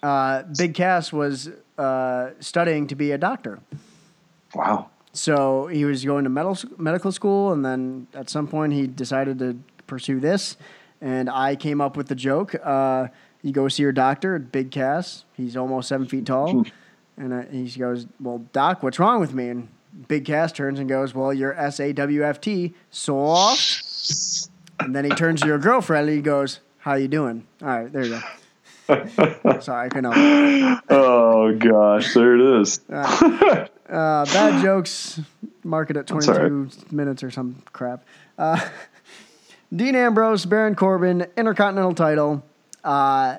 [0.02, 3.60] Uh, Big Cass was uh, studying to be a doctor.
[4.54, 4.90] Wow.
[5.12, 9.38] So he was going to medical medical school, and then at some point he decided
[9.40, 10.56] to pursue this.
[11.00, 13.08] And I came up with the joke: uh,
[13.42, 15.24] you go see your doctor, Big Cass.
[15.36, 16.64] He's almost seven feet tall,
[17.16, 19.68] and I, he goes, "Well, doc, what's wrong with me?" And
[20.08, 24.48] Big Cass turns and goes, "Well, you're S A W F T, soft."
[24.80, 27.92] And then he turns to your girlfriend and he goes, "How you doing?" All right,
[27.92, 28.20] there you go.
[29.60, 30.84] Sorry, I couldn't help.
[30.90, 32.80] Oh gosh, there it is.
[32.88, 35.20] Uh, bad jokes.
[35.64, 38.04] market at 22 minutes or some crap.
[38.38, 38.58] Uh,
[39.74, 42.42] Dean Ambrose, Baron Corbin, Intercontinental title.
[42.84, 43.38] Uh,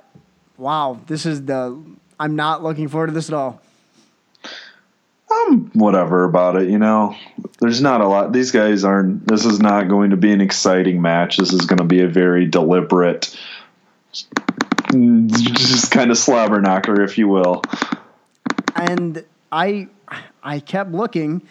[0.57, 1.79] wow, this is the.
[2.19, 3.61] I'm not looking forward to this at all.
[5.31, 7.15] I'm whatever about it, you know.
[7.59, 8.33] There's not a lot.
[8.33, 9.27] These guys aren't.
[9.27, 11.37] This is not going to be an exciting match.
[11.37, 13.35] This is going to be a very deliberate,
[15.27, 17.61] just kind of slobber knocker, if you will.
[18.75, 19.87] And I,
[20.41, 21.41] I kept looking.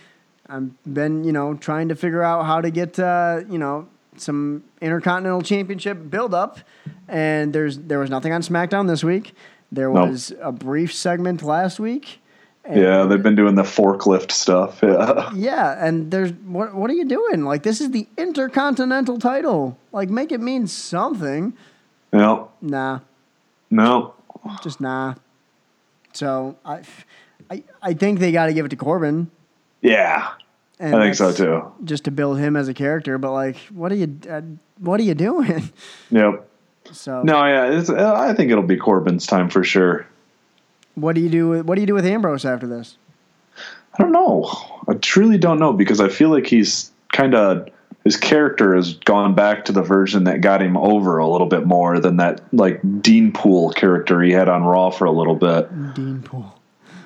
[0.48, 4.62] I've been, you know, trying to figure out how to get, uh, you know, some
[4.80, 6.58] Intercontinental Championship build up.
[7.08, 9.34] And there's there was nothing on SmackDown this week.
[9.70, 10.10] There Nope.
[10.10, 12.18] was a brief segment last week.
[12.70, 14.80] Yeah, they've been doing the forklift stuff.
[14.82, 15.30] Yeah.
[15.34, 17.44] Yeah, and there's what what are you doing?
[17.44, 19.78] Like this is the intercontinental title.
[19.92, 21.54] Like make it mean something.
[22.12, 23.00] No, Nah,
[23.72, 24.14] no.
[24.62, 25.14] just nah.
[26.12, 26.82] So I
[27.50, 29.30] I, I think they got to give it to Corbin.
[29.80, 30.34] Yeah,
[30.78, 31.72] And I think so too.
[31.84, 34.42] Just to build him as a character, but like, what are you uh,
[34.78, 35.72] what are you doing?
[36.10, 36.48] Yep.
[36.92, 40.06] So No, yeah, it's, uh, I think it'll be Corbin's time for sure.
[40.94, 41.48] what do you do?
[41.48, 42.96] With, what do you do with Ambrose after this?
[43.94, 44.50] I don't know.
[44.88, 47.68] I truly don't know because I feel like he's kind of
[48.04, 51.66] his character has gone back to the version that got him over a little bit
[51.66, 55.68] more than that like Dean Pool character he had on Raw for a little bit.
[55.94, 56.58] Dean Pool.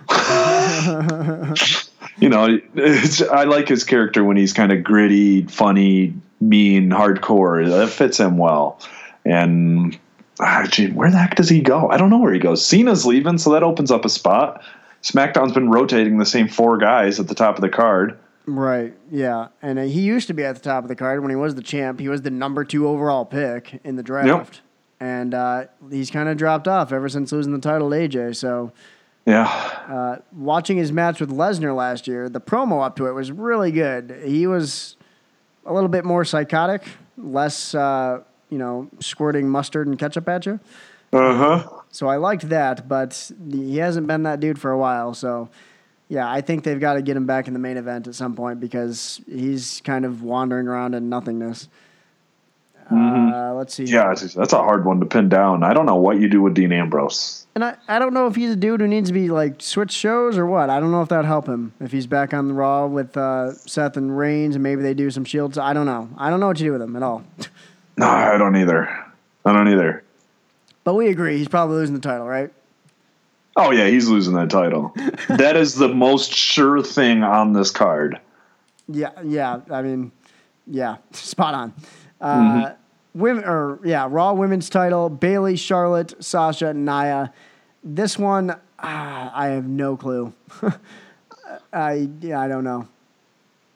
[2.18, 7.68] You know, it's, I like his character when he's kind of gritty, funny, mean, hardcore.
[7.68, 8.80] That fits him well.
[9.24, 9.98] And
[10.40, 11.90] ah, gee, where the heck does he go?
[11.90, 12.64] I don't know where he goes.
[12.64, 14.62] Cena's leaving, so that opens up a spot.
[15.02, 18.18] SmackDown's been rotating the same four guys at the top of the card.
[18.46, 18.94] Right.
[19.10, 21.36] Yeah, and uh, he used to be at the top of the card when he
[21.36, 21.98] was the champ.
[21.98, 24.60] He was the number two overall pick in the draft,
[25.00, 28.36] and uh, he's kind of dropped off ever since losing the title to AJ.
[28.36, 28.72] So.
[29.28, 29.46] Yeah.
[29.88, 33.72] Uh, watching his match with Lesnar last year, the promo up to it was really
[33.72, 34.22] good.
[34.24, 34.96] He was
[35.64, 36.84] a little bit more psychotic,
[37.18, 40.60] less, uh, you know, squirting mustard and ketchup at you.
[41.12, 41.68] Uh huh.
[41.90, 45.14] So I liked that, but he hasn't been that dude for a while.
[45.14, 45.48] So,
[46.08, 48.34] yeah, I think they've got to get him back in the main event at some
[48.34, 51.68] point because he's kind of wandering around in nothingness.
[52.88, 53.84] Uh, let's see.
[53.84, 55.64] Yeah, that's a hard one to pin down.
[55.64, 57.46] I don't know what you do with Dean Ambrose.
[57.56, 59.90] And I, I don't know if he's a dude who needs to be like switch
[59.90, 60.70] shows or what.
[60.70, 63.54] I don't know if that help him if he's back on the Raw with uh,
[63.54, 65.58] Seth and Reigns and maybe they do some shields.
[65.58, 66.08] I don't know.
[66.16, 67.24] I don't know what you do with him at all.
[67.98, 68.90] No, I don't either.
[69.46, 70.04] I don't either.
[70.84, 72.52] But we agree he's probably losing the title, right?
[73.56, 74.92] Oh yeah, he's losing that title.
[75.28, 78.20] that is the most sure thing on this card.
[78.88, 79.60] Yeah, yeah.
[79.70, 80.12] I mean,
[80.66, 81.74] yeah, spot on.
[82.20, 82.72] Uh,
[83.14, 87.32] Women or yeah, Raw Women's title: Bayley, Charlotte, Sasha, Nia.
[87.82, 90.34] This one, ah, I have no clue.
[91.72, 92.86] I yeah, I don't know.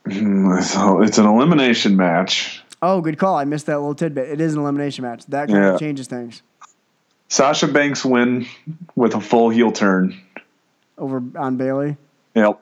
[0.07, 2.63] Mm, So it's an elimination match.
[2.83, 3.37] Oh, good call.
[3.37, 4.29] I missed that little tidbit.
[4.29, 5.25] It is an elimination match.
[5.27, 5.75] That kind Yeah.
[5.75, 6.43] of changes things.
[7.31, 8.47] Sasha Banks win
[8.97, 10.21] with a full heel turn.
[10.99, 11.97] over on Bayley.
[12.35, 12.61] Yep.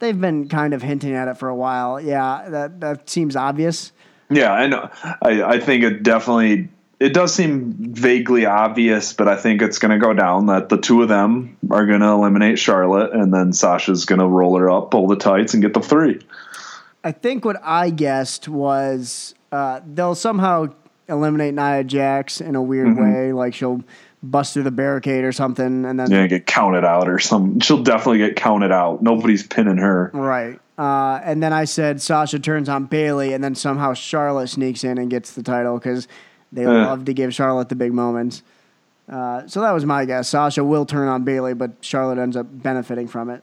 [0.00, 2.00] They've been kind of hinting at it for a while.
[2.00, 3.92] Yeah, that that seems obvious.
[4.28, 4.90] Yeah, I know.
[5.22, 6.68] I, I think it definitely
[6.98, 10.76] it does seem vaguely obvious, but I think it's going to go down that the
[10.76, 14.70] two of them are going to eliminate Charlotte, and then Sasha's going to roll her
[14.70, 16.20] up, pull the tights, and get the three.
[17.02, 20.66] I think what I guessed was uh, they'll somehow
[21.10, 23.82] eliminate Nia Jax in a weird way, like she'll
[24.22, 27.60] bust through the barricade or something, and then Yeah, get counted out or something.
[27.60, 29.02] She'll definitely get counted out.
[29.02, 30.10] Nobody's pinning her.
[30.14, 30.58] right.
[30.78, 34.96] Uh, and then I said Sasha turns on Bayley, and then somehow Charlotte sneaks in
[34.96, 36.08] and gets the title because
[36.52, 36.72] they Uh.
[36.72, 38.42] love to give Charlotte the big moments.
[39.06, 40.28] Uh, so that was my guess.
[40.28, 43.42] Sasha will turn on Bayley, but Charlotte ends up benefiting from it.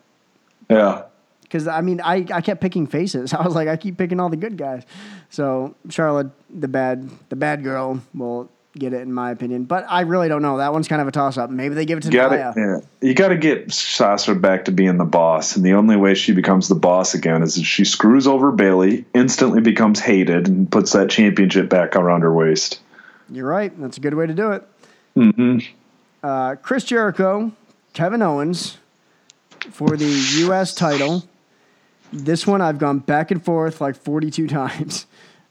[0.70, 1.04] Yeah.
[1.48, 3.34] Because I mean, I, I kept picking faces.
[3.34, 4.84] I was like, I keep picking all the good guys.
[5.30, 9.64] So Charlotte, the bad the bad girl, will get it in my opinion.
[9.64, 10.58] But I really don't know.
[10.58, 11.50] That one's kind of a toss up.
[11.50, 12.50] Maybe they give it to Got Nia.
[12.52, 12.56] it.
[13.02, 13.08] Yeah.
[13.10, 16.32] You got to get Sasha back to being the boss, and the only way she
[16.34, 20.92] becomes the boss again is if she screws over Bayley, instantly becomes hated, and puts
[20.92, 22.80] that championship back around her waist.
[23.30, 23.72] You're right.
[23.82, 24.68] That's a good way to do it.
[25.16, 25.58] hmm
[26.22, 27.52] Uh, Chris Jericho,
[27.94, 28.78] Kevin Owens
[29.72, 30.06] for the
[30.42, 30.74] U.S.
[30.76, 31.24] title.
[32.14, 35.06] This one I've gone back and forth like 42 times.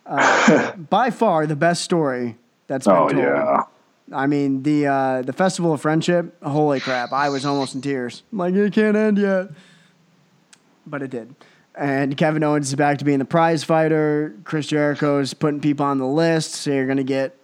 [0.05, 2.37] Uh, by far the best story
[2.69, 3.16] that's been Oh told.
[3.16, 3.62] yeah.
[4.12, 6.40] I mean the uh, the festival of friendship.
[6.42, 7.12] Holy crap!
[7.12, 8.23] I was almost in tears.
[8.31, 9.49] I'm like it can't end yet,
[10.87, 11.35] but it did.
[11.75, 14.35] And Kevin Owens is back to being the prize fighter.
[14.45, 17.37] Chris Jericho's putting people on the list, so you're gonna get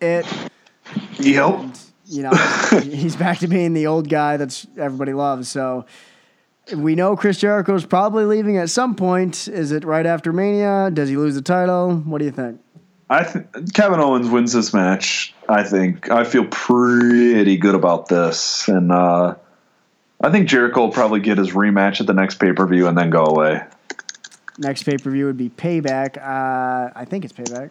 [0.00, 0.26] it.
[1.20, 1.60] Yep.
[2.06, 2.32] You know,
[2.82, 5.48] he's back to being the old guy that's everybody loves.
[5.48, 5.86] So
[6.72, 9.48] we know Chris Jericho is probably leaving at some point.
[9.48, 10.90] Is it right after Mania?
[10.92, 11.96] Does he lose the title?
[11.96, 12.60] What do you think?
[13.10, 15.34] I th- Kevin Owens wins this match.
[15.48, 19.34] I think I feel pretty good about this, and uh,
[20.22, 22.96] I think Jericho will probably get his rematch at the next pay per view and
[22.96, 23.62] then go away.
[24.56, 26.16] Next pay per view would be Payback.
[26.16, 27.70] Uh, I think it's Payback.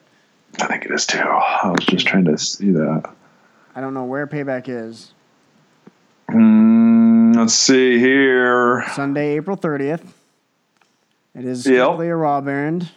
[0.61, 1.17] I think it is too.
[1.17, 3.11] I was just trying to see that.
[3.75, 5.13] I don't know where Payback is.
[6.29, 7.02] Mm,
[7.35, 8.85] let's see here.
[8.93, 10.03] Sunday, April 30th.
[11.35, 11.99] It is Yep.
[11.99, 12.89] a Raw band.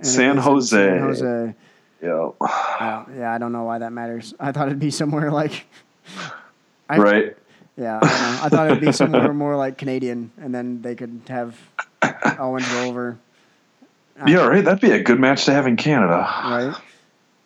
[0.00, 0.76] San Jose.
[0.76, 1.54] San Jose.
[2.02, 2.10] Yep.
[2.10, 2.36] Don't-
[3.16, 4.34] yeah, I don't know why that matters.
[4.40, 5.66] I thought it'd be somewhere like.
[6.88, 7.36] I, Right.
[7.76, 8.38] Yeah, I, don't know.
[8.42, 11.58] I thought it would be somewhere more like Canadian, and then they could have
[12.38, 13.16] Owens go over,
[14.26, 14.62] Yeah, right.
[14.64, 16.18] That'd be a good match to have in Canada.
[16.18, 16.74] right?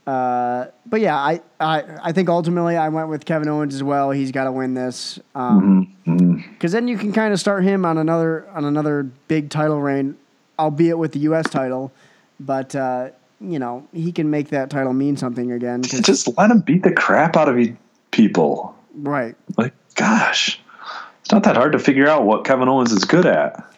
[0.06, 4.12] Uh, but yeah, I, I I think ultimately I went with Kevin Owens as well.
[4.12, 8.48] He's got to win this because then you can kind of start him on another
[8.50, 10.16] on another big title reign,
[10.58, 11.48] albeit with the U.S.
[11.50, 11.90] title.
[12.38, 15.82] But uh, you know he can make that title mean something again.
[15.82, 17.56] Just let him beat the crap out of
[18.12, 18.76] people.
[18.94, 19.34] right.
[19.56, 20.60] Like, gosh,
[21.20, 23.68] it's not that hard to figure out what Kevin Owens is good at.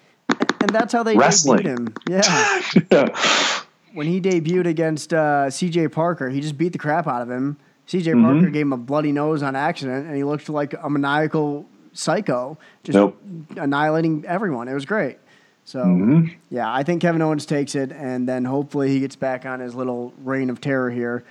[0.61, 1.65] And that's how they Wrestling.
[1.65, 1.95] him.
[2.09, 2.63] Yeah.
[2.91, 3.58] yeah.
[3.99, 5.89] When he debuted against uh, C.J.
[5.89, 7.57] Parker, he just beat the crap out of him.
[7.87, 8.13] C.J.
[8.13, 8.25] Mm-hmm.
[8.25, 12.57] Parker gave him a bloody nose on accident, and he looked like a maniacal psycho,
[12.85, 13.21] just Nope.
[13.57, 14.69] annihilating everyone.
[14.69, 15.19] It was great.
[15.65, 16.29] So Mm-hmm.
[16.51, 19.75] yeah, I think Kevin Owens takes it, and then hopefully he gets back on his
[19.75, 21.25] little reign of terror here,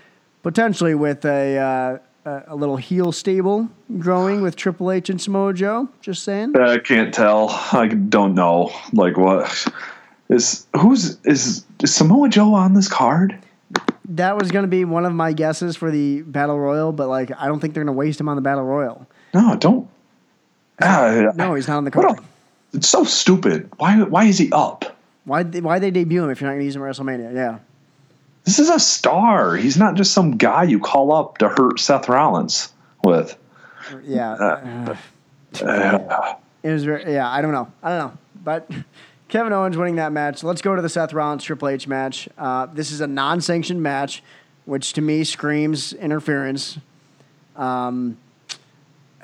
[0.44, 1.98] potentially with a uh,
[2.30, 5.88] a, a little heel stable growing with Triple H and Samoa Joe.
[6.02, 6.56] Just saying.
[6.58, 7.48] I can't tell.
[7.72, 8.74] I don't know.
[8.92, 9.66] Like, what
[10.30, 13.38] is who's is, is Samoa Joe on this card?
[14.10, 17.32] That was going to be one of my guesses for the Battle Royal, but like
[17.38, 19.06] I don't think they're going to waste him on the Battle Royal.
[19.34, 19.90] No, don't.
[20.82, 22.20] Ah, No, he's not on the card.
[22.74, 23.70] it's so stupid.
[23.78, 24.02] Why?
[24.04, 24.98] Why is he up?
[25.26, 27.34] Why why they debut him if you're not going to use him at WrestleMania?
[27.34, 27.60] Yeah.
[28.46, 29.56] This is a star.
[29.58, 32.72] He's not just some guy you call up to hurt Seth Rollins
[33.04, 33.38] with.
[34.04, 34.32] Yeah.
[34.34, 34.96] Uh,
[36.64, 37.70] it was very, yeah, I don't know.
[37.84, 38.18] I don't know.
[38.42, 38.72] But
[39.30, 40.44] Kevin Owens winning that match.
[40.44, 42.30] Let's go to the Seth Rollins Triple H match.
[42.38, 44.24] Uh, this is a non-sanctioned match,
[44.66, 46.78] which to me screams interference.
[47.56, 48.18] Um,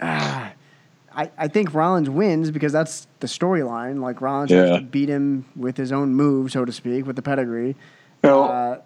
[0.02, 0.52] ah,
[1.16, 4.02] I, I think Rollins wins because that's the storyline.
[4.02, 7.22] Like Rollins has to beat him with his own move, so to speak, with the
[7.22, 7.76] pedigree.
[8.24, 8.78] Well, Uh,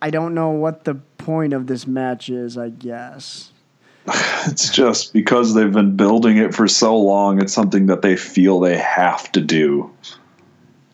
[0.00, 2.58] I don't know what the point of this match is.
[2.58, 3.52] I guess.
[4.46, 7.40] it's just because they've been building it for so long.
[7.40, 9.88] It's something that they feel they have to do.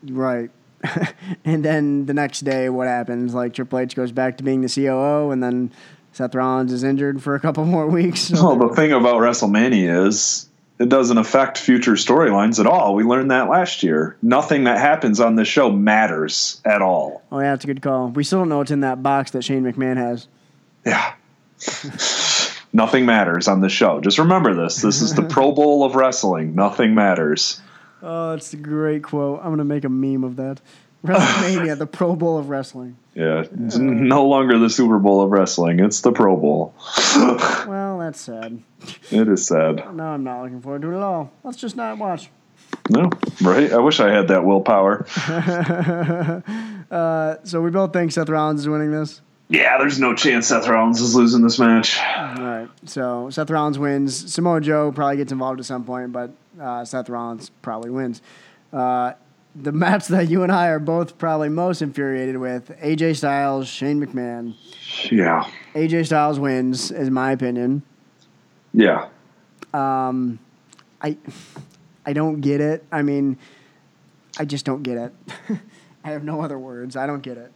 [0.03, 0.51] Right.
[1.45, 3.35] and then the next day, what happens?
[3.35, 5.73] Like Triple H goes back to being the COO, and then
[6.13, 8.21] Seth Rollins is injured for a couple more weeks.
[8.21, 12.95] So Well, the thing about WrestleMania is it doesn't affect future storylines at all.
[12.95, 14.17] We learned that last year.
[14.23, 17.23] Nothing that happens on this show matters at all.
[17.33, 18.09] oh yeah, that's a good call.
[18.09, 20.29] We still don't know what's in that box that Shane McMahon has.
[20.87, 21.15] Yeah.
[22.73, 24.01] Nothing matters on the show.
[24.01, 24.81] Just remember this.
[24.81, 26.55] This is the Pro Bowl of wrestling.
[26.55, 27.61] Nothing matters.
[28.03, 29.41] Oh, that's a great quote.
[29.43, 30.61] I'm gonna make a meme of that.
[31.05, 32.97] WrestleMania, the Pro Bowl of wrestling.
[33.15, 33.45] Yeah.
[33.65, 35.79] It's no longer the Super Bowl of wrestling.
[35.79, 36.75] It's the Pro Bowl.
[37.69, 38.63] Well, that's sad.
[39.11, 39.95] It is sad.
[39.95, 41.31] No, I'm not looking forward to it at all.
[41.45, 42.31] Let's just not watch.
[42.89, 43.11] No,
[43.43, 43.71] right?
[43.73, 45.07] I wish I had that willpower.
[46.91, 49.21] Uh, so we both think Seth Rollins is winning this.
[49.51, 51.99] Yeah, there's no chance Seth Rollins is losing this match.
[51.99, 52.69] All right.
[52.85, 54.33] So Seth Rollins wins.
[54.33, 56.31] Samoa Joe probably gets involved at some point, but
[56.61, 58.21] uh, Seth Rollins probably wins.
[58.73, 59.15] Uh,
[59.55, 64.05] the match that you and I are both probably most infuriated with AJ Styles, Shane
[64.05, 64.55] McMahon.
[65.11, 65.49] Yeah.
[65.75, 67.83] AJ Styles wins, is my opinion.
[68.75, 69.09] Yeah.
[69.73, 70.39] Um,
[71.01, 71.17] I,
[72.05, 72.85] I don't get it.
[72.93, 73.39] I mean,
[74.39, 75.13] I just don't get it.
[76.05, 76.97] I have no other words.
[76.97, 77.53] I don't get it.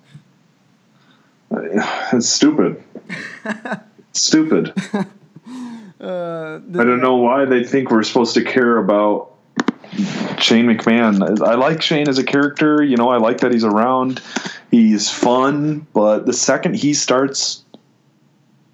[2.13, 2.83] It's stupid.
[4.13, 4.73] stupid.
[6.01, 9.33] Uh, I don't know why they think we're supposed to care about
[10.39, 11.41] Shane McMahon.
[11.47, 12.83] I like Shane as a character.
[12.83, 14.21] You know, I like that he's around.
[14.71, 17.65] He's fun, but the second he starts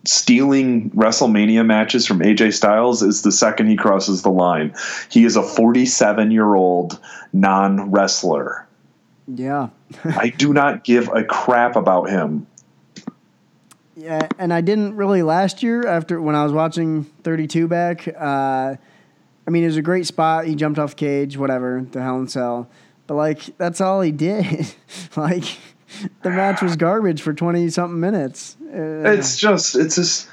[0.07, 4.75] stealing WrestleMania matches from AJ Styles is the second he crosses the line.
[5.11, 6.99] He is a 47 year old
[7.33, 8.67] non wrestler.
[9.27, 9.69] Yeah.
[10.05, 12.47] I do not give a crap about him.
[13.99, 18.07] Yeah, and I didn't really last year after when I was watching 32 back.
[18.07, 18.77] Uh,
[19.45, 20.47] I mean, it was a great spot.
[20.47, 22.71] He jumped off cage, whatever, the Hell in Cell.
[23.09, 24.73] But, like, that's all he did.
[25.17, 25.45] like,
[26.23, 28.57] the match was garbage for 20 something minutes.
[28.63, 30.29] Uh, It's just, it's just,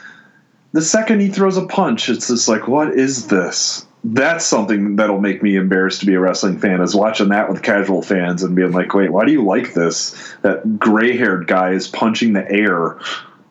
[0.74, 3.88] the second he throws a punch, it's just like, what is this?
[4.03, 7.63] That's something that'll make me embarrassed to be a wrestling fan is watching that with
[7.63, 10.36] casual fans and being like, wait, why do you like this?
[10.43, 12.99] That gray haired guy is punching the air.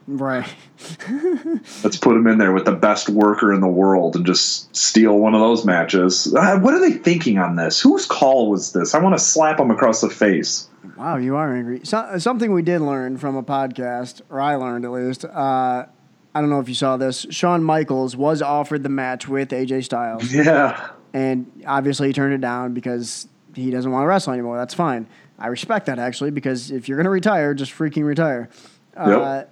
[0.06, 0.46] Right.
[1.82, 5.18] Let's put him in there with the best worker in the world and just steal
[5.18, 6.32] one of those matches.
[6.34, 7.80] Uh, what are they thinking on this?
[7.80, 8.94] Whose call was this?
[8.94, 10.68] I want to slap him across the face.
[10.96, 11.80] Wow, you are angry.
[11.84, 15.24] So, something we did learn from a podcast, or I learned at least.
[15.24, 15.86] Uh,
[16.36, 17.26] I don't know if you saw this.
[17.30, 20.32] Shawn Michaels was offered the match with AJ Styles.
[20.34, 20.90] Yeah.
[21.12, 24.56] and obviously he turned it down because he doesn't want to wrestle anymore.
[24.58, 25.06] That's fine.
[25.38, 28.48] I respect that actually because if you're going to retire, just freaking retire.
[28.96, 29.50] Uh, Yep.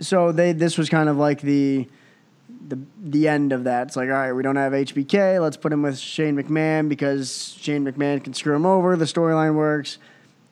[0.00, 1.88] So they this was kind of like the
[2.68, 3.88] the the end of that.
[3.88, 5.40] It's like, all right, we don't have HBK.
[5.40, 8.96] Let's put him with Shane McMahon because Shane McMahon can screw him over.
[8.96, 9.98] The storyline works.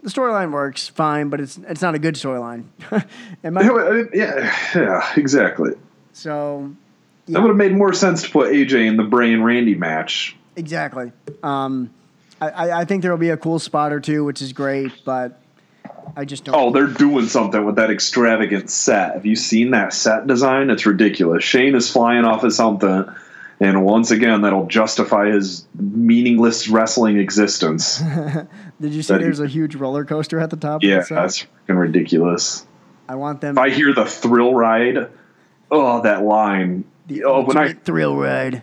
[0.02, 2.64] The storyline works fine, but it's it's not a good storyline.
[3.42, 5.72] Yeah, yeah, yeah, exactly.
[6.12, 6.74] so
[7.28, 10.36] That would have made more sense to put AJ in the Bray and Randy match.
[10.56, 11.10] exactly.
[11.42, 11.90] Um,
[12.40, 14.92] I, I I think there will be a cool spot or two, which is great,
[15.04, 15.40] but
[16.16, 16.54] I just don't.
[16.54, 19.14] Oh, they're doing something with that extravagant set.
[19.14, 20.70] Have you seen that set design?
[20.70, 21.42] It's ridiculous.
[21.44, 23.04] Shane is flying off of something,
[23.60, 27.98] and once again, that'll justify his meaningless wrestling existence.
[28.80, 30.82] Did you see that- there's a huge roller coaster at the top?
[30.82, 31.14] Yeah, of the set?
[31.16, 32.66] that's freaking ridiculous.
[33.08, 33.58] I want them.
[33.58, 35.10] If I hear the thrill ride,
[35.70, 36.84] oh, that line.
[37.06, 38.62] the oh, when I thrill ride.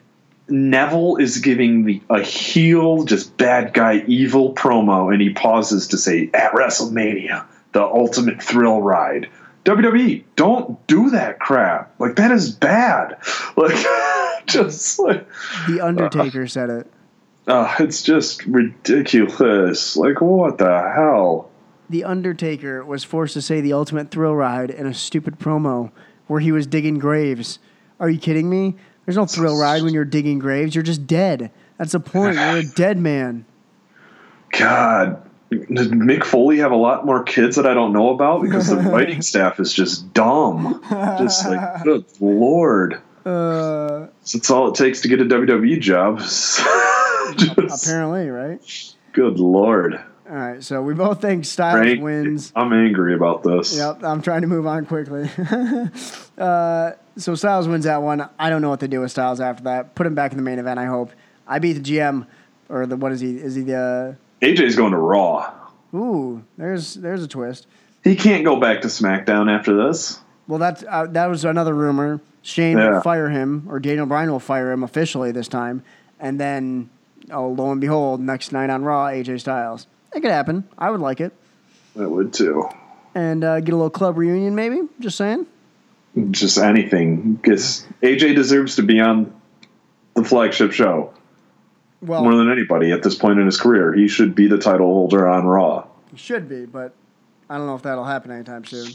[0.52, 5.97] Neville is giving the a heel, just bad guy, evil promo, and he pauses to
[5.97, 9.30] say, "At WrestleMania, the ultimate thrill ride."
[9.64, 11.93] WWE, don't do that crap.
[11.99, 13.18] Like that is bad.
[13.58, 13.86] Like,
[14.47, 15.28] just like,
[15.68, 16.88] The Undertaker said it.
[17.47, 19.97] uh, it's just ridiculous.
[19.97, 21.49] Like, what the hell?
[21.89, 25.91] The Undertaker was forced to say the ultimate thrill ride in a stupid promo
[26.28, 27.60] where he was digging graves.
[27.99, 28.78] Are you kidding me?
[29.06, 30.76] There's no thrill ride when you're digging graves.
[30.76, 31.52] You're just dead.
[31.78, 32.36] That's the point.
[32.36, 33.45] You're a dead man.
[34.58, 38.68] God, does Mick Foley have a lot more kids that I don't know about because
[38.70, 40.82] the writing staff is just dumb.
[41.18, 43.02] Just like, good lord.
[43.26, 46.20] Uh, That's all it takes to get a WWE job.
[47.38, 48.60] Just, apparently, right?
[49.14, 50.02] good lord.
[50.30, 50.64] All right.
[50.64, 52.02] So we both think Styles Right?
[52.02, 52.52] wins.
[52.56, 53.78] I'm angry about this.
[53.78, 55.30] Yep, I'm trying to move on quickly.
[56.38, 58.28] uh, so Styles wins that one.
[58.39, 59.95] I don't know what to do with Styles after that.
[59.95, 60.80] Put him back in the main event.
[60.80, 61.12] I hope.
[61.47, 62.26] I beat the GM,
[62.70, 63.36] or the what is he?
[63.38, 64.16] Is he the?
[64.41, 65.51] AJ's going to Raw.
[65.93, 67.68] Ooh, there's there's a twist.
[68.03, 70.20] He can't go back to SmackDown after this.
[70.47, 72.22] Well, that uh, that was another rumor.
[72.43, 72.93] Shane Yeah.
[72.95, 75.84] will fire him, or Daniel Bryan will fire him officially this time,
[76.20, 76.89] and then
[77.30, 79.86] oh, lo and behold, next night on Raw, AJ Styles.
[80.16, 80.68] It could happen.
[80.78, 81.34] I would like it,
[81.99, 82.68] I would too.
[83.14, 84.82] and uh, get a little club reunion, maybe.
[84.99, 85.45] Just saying.
[86.32, 87.36] Just anything.
[87.36, 89.34] Because AJ deserves to be on
[90.16, 91.14] the flagship show
[92.01, 93.93] Well, more than anybody at this point in his career.
[93.93, 95.88] He should be the title holder on Raw.
[96.12, 96.93] He should be, but
[97.49, 98.93] I don't know if that'll happen anytime soon.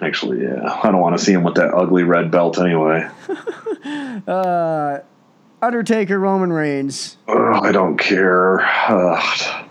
[0.00, 0.80] Actually, yeah.
[0.82, 3.08] I don't want to see him with that ugly red belt anyway.
[4.26, 4.98] Uh,
[5.62, 7.16] Undertaker, Roman Reigns.
[7.28, 8.58] I don't care.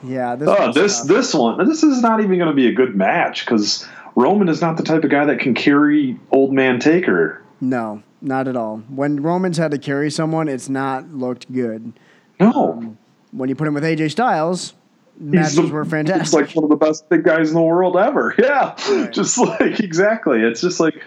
[0.04, 0.48] Yeah, this.
[0.50, 1.08] Oh, this tough.
[1.08, 1.68] this one.
[1.68, 3.86] This is not even going to be a good match because
[4.16, 7.42] Roman is not the type of guy that can carry old man Taker.
[7.62, 8.78] No, not at all.
[8.90, 11.94] When Roman's had to carry someone, it's not looked good.
[12.40, 12.98] No, um,
[13.32, 14.74] When you put him with AJ Styles,
[15.20, 16.40] matches the- were He's fantastic.
[16.48, 18.34] like one of the best big guys in the world ever.
[18.40, 18.76] Yeah,
[19.12, 20.42] just like exactly.
[20.42, 21.02] It's just like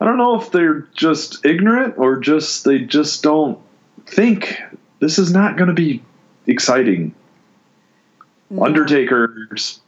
[0.00, 3.58] I don't know if they're just ignorant or just they just don't
[4.06, 4.60] think
[5.00, 6.02] this is not going to be
[6.46, 7.14] exciting.
[8.52, 8.64] Mm.
[8.64, 9.80] Undertaker's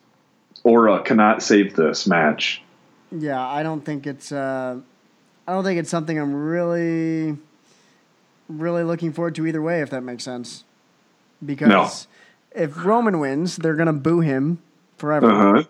[0.65, 2.63] aura cannot save this match.
[3.11, 4.33] Yeah, I don't think it's.
[4.33, 4.79] Uh,
[5.47, 7.37] I don't think it's something I'm really,
[8.49, 9.81] really looking forward to either way.
[9.83, 10.65] If that makes sense,
[11.45, 11.89] because No.
[12.63, 14.59] if Roman wins, they're gonna boo him
[14.99, 15.63] forever, Uh huh.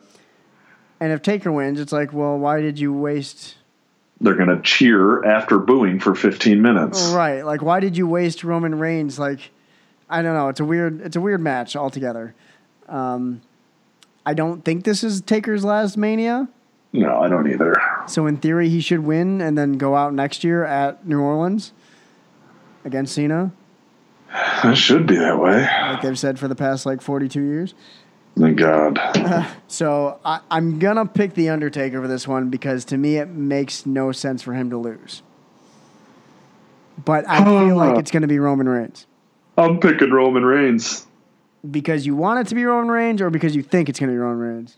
[1.00, 3.56] and if Taker wins, it's like, well, why did you waste?
[4.20, 7.08] They're going to cheer after booing for 15 minutes.
[7.08, 9.18] Right, like why did you waste Roman Reigns?
[9.18, 9.50] Like,
[10.08, 10.48] I don't know.
[10.48, 11.00] It's a weird.
[11.00, 12.34] It's a weird match altogether.
[12.88, 13.40] Um,
[14.24, 16.48] I don't think this is Taker's last Mania.
[16.92, 17.74] No, I don't either.
[18.06, 21.72] So in theory, he should win and then go out next year at New Orleans
[22.84, 23.52] against Cena,
[24.64, 25.62] It should be that way.
[25.62, 27.74] like they've said for the past like 42 years.
[28.38, 28.98] Thank God.
[29.68, 33.86] So I, I'm gonna pick the Undertaker for this one because to me it makes
[33.86, 35.22] no sense for him to lose.
[37.02, 39.06] But I feel like it's gonna be Roman Reigns
[39.56, 41.06] I'm picking Roman Reigns.
[41.68, 44.18] Because you want it to be Roman Reigns or because you think it's gonna be
[44.18, 44.76] Roman Reigns.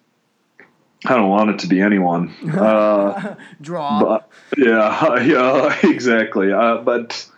[1.06, 2.34] I don't want it to be anyone.
[2.54, 4.00] Uh, Draw.
[4.00, 6.52] but yeah, yeah, exactly.
[6.52, 7.28] Uh, but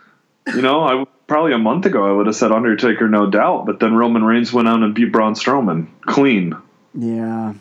[0.53, 3.65] you know, I probably a month ago I would have said Undertaker, no doubt.
[3.65, 6.55] But then Roman Reigns went out and beat Braun Strowman clean.
[6.93, 7.53] yeah.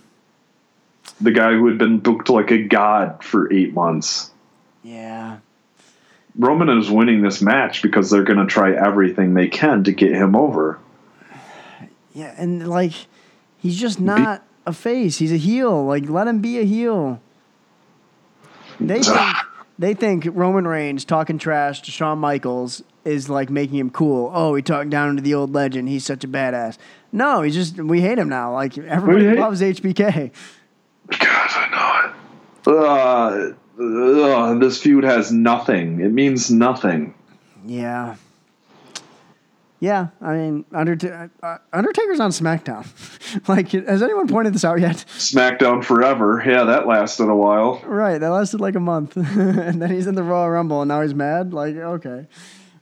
[1.21, 4.31] The guy who had been booked like a god for eight months.
[4.83, 5.39] Yeah.
[6.39, 10.13] Roman is winning this match because they're going to try everything they can to get
[10.13, 10.79] him over.
[12.17, 12.95] Yeah, and like
[13.59, 15.19] he's just not a face.
[15.19, 15.85] He's a heel.
[15.85, 17.21] Like let him be a heel.
[18.81, 19.37] They think
[19.79, 24.31] they think Roman Reigns talking trash to Shawn Michaels is like making him cool.
[24.33, 25.91] Oh, he talked down to the old legend.
[25.91, 26.79] He's such a badass.
[27.13, 28.55] No, he's just we hate him now.
[28.55, 30.33] Like everybody loves HBK.
[31.09, 32.13] God, I
[32.67, 32.73] know
[33.45, 33.55] it.
[33.79, 36.01] Uh, uh, this feud has nothing.
[36.01, 37.13] It means nothing.
[37.67, 38.17] Yeah.
[39.79, 42.87] Yeah, I mean, Undert- uh, uh, Undertaker's on SmackDown.
[43.49, 45.05] like, has anyone pointed this out yet?
[45.09, 46.43] SmackDown forever.
[46.45, 47.83] Yeah, that lasted a while.
[47.85, 51.03] Right, that lasted like a month, and then he's in the Royal Rumble, and now
[51.03, 51.53] he's mad.
[51.53, 52.27] Like, okay,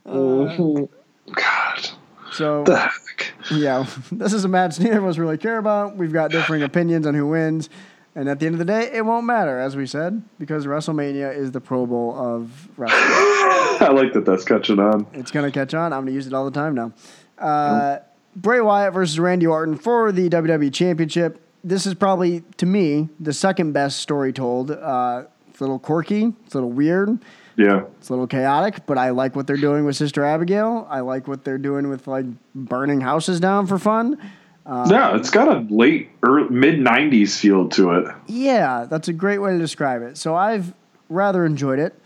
[0.07, 0.83] mm-hmm.
[0.83, 1.89] uh, God,
[2.31, 3.33] so the heck.
[3.51, 5.97] yeah, this is a match neither of us really care about.
[5.97, 7.69] We've got differing opinions on who wins,
[8.15, 11.35] and at the end of the day, it won't matter, as we said, because WrestleMania
[11.35, 13.01] is the Pro Bowl of wrestling.
[13.01, 14.25] I like that.
[14.25, 15.05] That's catching on.
[15.13, 15.91] It's gonna catch on.
[15.91, 16.93] I'm gonna use it all the time now.
[17.37, 17.99] Uh,
[18.35, 21.41] Bray Wyatt versus Randy Orton for the WWE Championship.
[21.63, 24.71] This is probably to me the second best story told.
[24.71, 26.33] Uh, it's a little quirky.
[26.45, 27.19] It's a little weird.
[27.57, 27.83] Yeah.
[27.97, 30.85] It's a little chaotic, but I like what they're doing with Sister Abigail.
[30.89, 34.19] I like what they're doing with like burning houses down for fun.
[34.65, 38.15] Yeah, it's got a late, mid '90s feel to it.
[38.27, 40.17] Yeah, that's a great way to describe it.
[40.17, 40.73] So I've
[41.09, 41.99] rather enjoyed it.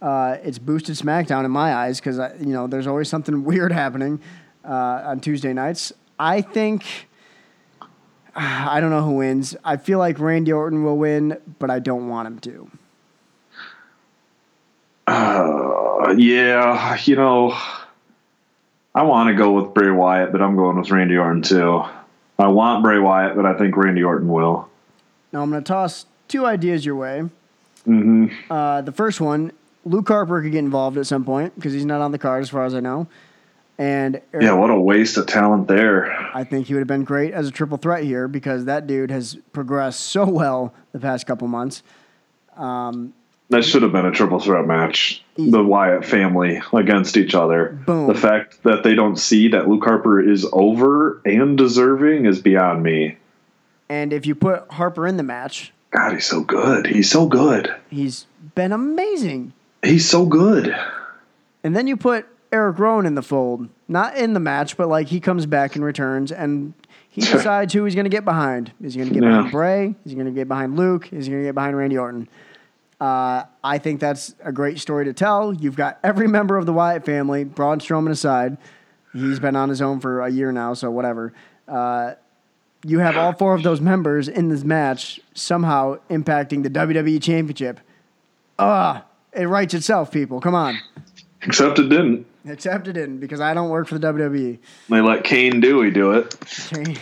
[0.00, 4.20] Uh, it's boosted SmackDown in my eyes because you know there's always something weird happening
[4.64, 5.92] uh, on Tuesday nights.
[6.18, 6.84] I think
[8.36, 9.56] I don't know who wins.
[9.64, 12.70] I feel like Randy Orton will win, but I don't want him to.
[15.06, 17.56] Uh, yeah, you know,
[18.94, 21.84] I want to go with Bray Wyatt, but I'm going with Randy Orton too.
[22.38, 24.68] I want Bray Wyatt, but I think Randy Orton will.
[25.32, 27.22] Now I'm going to toss two ideas your way.
[27.86, 28.26] Mm-hmm.
[28.50, 29.52] Uh, the first one,
[29.84, 32.50] Luke Harper could get involved at some point because he's not on the card as
[32.50, 33.06] far as I know.
[33.78, 36.10] And Eric, Yeah, what a waste of talent there.
[36.34, 39.10] I think he would have been great as a triple threat here because that dude
[39.10, 41.82] has progressed so well the past couple months.
[43.50, 45.22] That should have been a triple threat match.
[45.38, 47.78] The Wyatt family against each other.
[47.86, 48.08] Boom.
[48.08, 52.82] The fact that they don't see that Luke Harper is over and deserving is beyond
[52.82, 53.18] me.
[53.88, 56.86] And if you put Harper in the match, God, he's so good.
[56.86, 57.72] He's so good.
[57.88, 58.26] he's
[58.56, 59.52] been amazing.
[59.84, 60.74] He's so good.
[61.62, 65.06] And then you put Eric Rowan in the fold, not in the match, but like
[65.08, 66.74] he comes back and returns, and
[67.08, 68.72] he decides who he's going to get behind.
[68.82, 69.30] Is he going to get Yeah.
[69.36, 69.86] behind Bray?
[70.04, 71.12] Is he going to get behind Luke?
[71.12, 72.28] Is he going to get behind Randy Orton?
[73.00, 75.52] Uh, I think that's a great story to tell.
[75.52, 78.56] You've got every member of the Wyatt family, Braun Strowman aside.
[79.12, 81.32] He's been on his own for a year now, so whatever.
[81.68, 82.14] Uh,
[82.84, 87.80] you have all four of those members in this match somehow impacting the WWE Championship.
[88.58, 90.40] Ah, it writes itself, people.
[90.40, 90.78] Come on.
[91.42, 92.26] Except it didn't.
[92.46, 94.58] Except it didn't because I don't work for the WWE.
[94.88, 96.34] They let Kane Dewey do it.
[96.70, 96.98] Kane.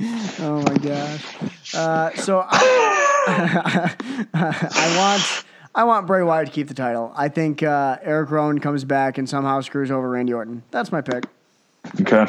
[0.40, 1.74] oh my gosh.
[1.74, 3.94] Uh, so I,
[4.34, 7.12] I want I want Bray Wyatt to keep the title.
[7.16, 10.62] I think uh, Eric Rowan comes back and somehow screws over Randy Orton.
[10.70, 11.24] That's my pick.
[12.00, 12.26] Okay.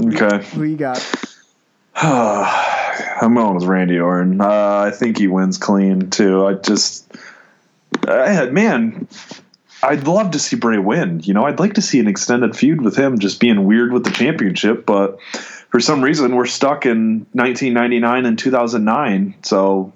[0.00, 0.44] Okay.
[0.54, 1.02] Who you got?
[1.96, 4.40] I'm going with Randy Orton.
[4.40, 6.46] Uh, I think he wins clean too.
[6.46, 7.12] I just,
[8.06, 9.08] I, man,
[9.88, 11.20] I'd love to see Bray win.
[11.20, 14.04] You know, I'd like to see an extended feud with him, just being weird with
[14.04, 14.86] the championship.
[14.86, 19.34] But for some reason, we're stuck in 1999 and 2009.
[19.42, 19.92] So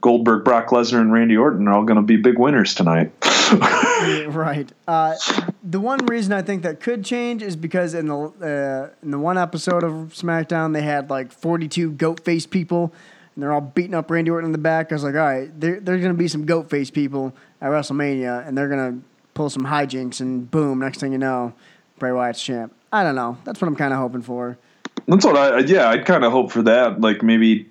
[0.00, 3.12] Goldberg, Brock Lesnar, and Randy Orton are all going to be big winners tonight.
[4.28, 4.70] right.
[4.86, 5.14] Uh,
[5.62, 9.18] the one reason I think that could change is because in the uh, in the
[9.18, 12.92] one episode of SmackDown they had like 42 goat face people
[13.34, 14.90] and they're all beating up Randy Orton in the back.
[14.90, 18.46] I was like, all right, there there's gonna be some goat face people at WrestleMania
[18.46, 19.00] and they're gonna
[19.34, 21.52] pull some hijinks and boom, next thing you know,
[21.98, 22.74] Bray Wyatt's champ.
[22.92, 23.38] I don't know.
[23.44, 24.58] That's what I'm kind of hoping for.
[25.06, 27.00] That's what I yeah, I'd kind of hope for that.
[27.00, 27.68] Like maybe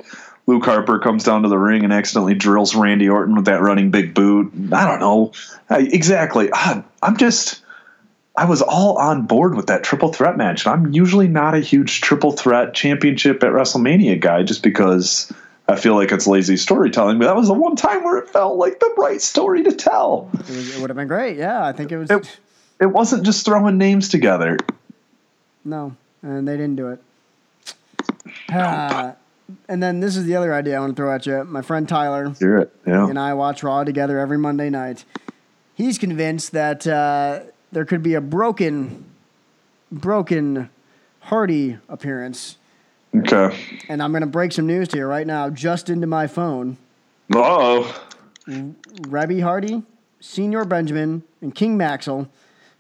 [0.48, 3.92] Luke Harper comes down to the ring and accidentally drills Randy Orton with that running
[3.92, 4.52] big boot.
[4.72, 5.32] I don't know.
[5.70, 6.50] I, exactly.
[6.52, 7.62] I, I'm just
[8.36, 10.66] I was all on board with that triple threat match.
[10.66, 15.32] and I'm usually not a huge triple threat championship at WrestleMania guy just because
[15.72, 18.58] I feel like it's lazy storytelling, but that was the one time where it felt
[18.58, 20.30] like the right story to tell.
[20.34, 21.38] It, was, it would have been great.
[21.38, 22.12] Yeah, I think it was.
[22.12, 22.40] It,
[22.80, 24.58] it wasn't just throwing names together.
[25.64, 27.02] No, and they didn't do it.
[28.50, 29.16] Ah,
[29.70, 31.44] and then this is the other idea I want to throw at you.
[31.46, 32.76] My friend Tyler Hear it.
[32.86, 33.08] Yeah.
[33.08, 35.06] and I watch Raw together every Monday night.
[35.74, 37.42] He's convinced that uh,
[37.72, 39.06] there could be a broken,
[39.92, 40.70] broken
[41.22, 42.58] Hardy appearance.
[43.16, 43.58] Okay.
[43.90, 46.78] And I'm going to break some news to you right now, just into my phone.
[47.34, 48.02] Uh oh.
[48.48, 49.84] Reby Hardy,
[50.20, 52.30] Senior Benjamin, and King Maxel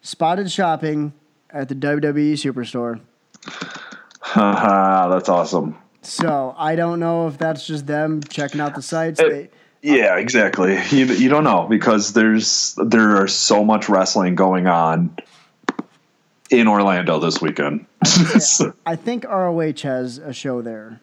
[0.02, 1.14] spotted shopping
[1.50, 3.00] at the WWE Superstore.
[4.22, 5.78] Haha, that's awesome.
[6.02, 9.20] So I don't know if that's just them checking out the sites.
[9.20, 9.54] It-
[9.84, 10.80] Yeah, exactly.
[10.92, 15.16] You you don't know because there's there are so much wrestling going on
[16.52, 17.86] in Orlando this weekend.
[18.86, 21.00] I think ROH has a show there.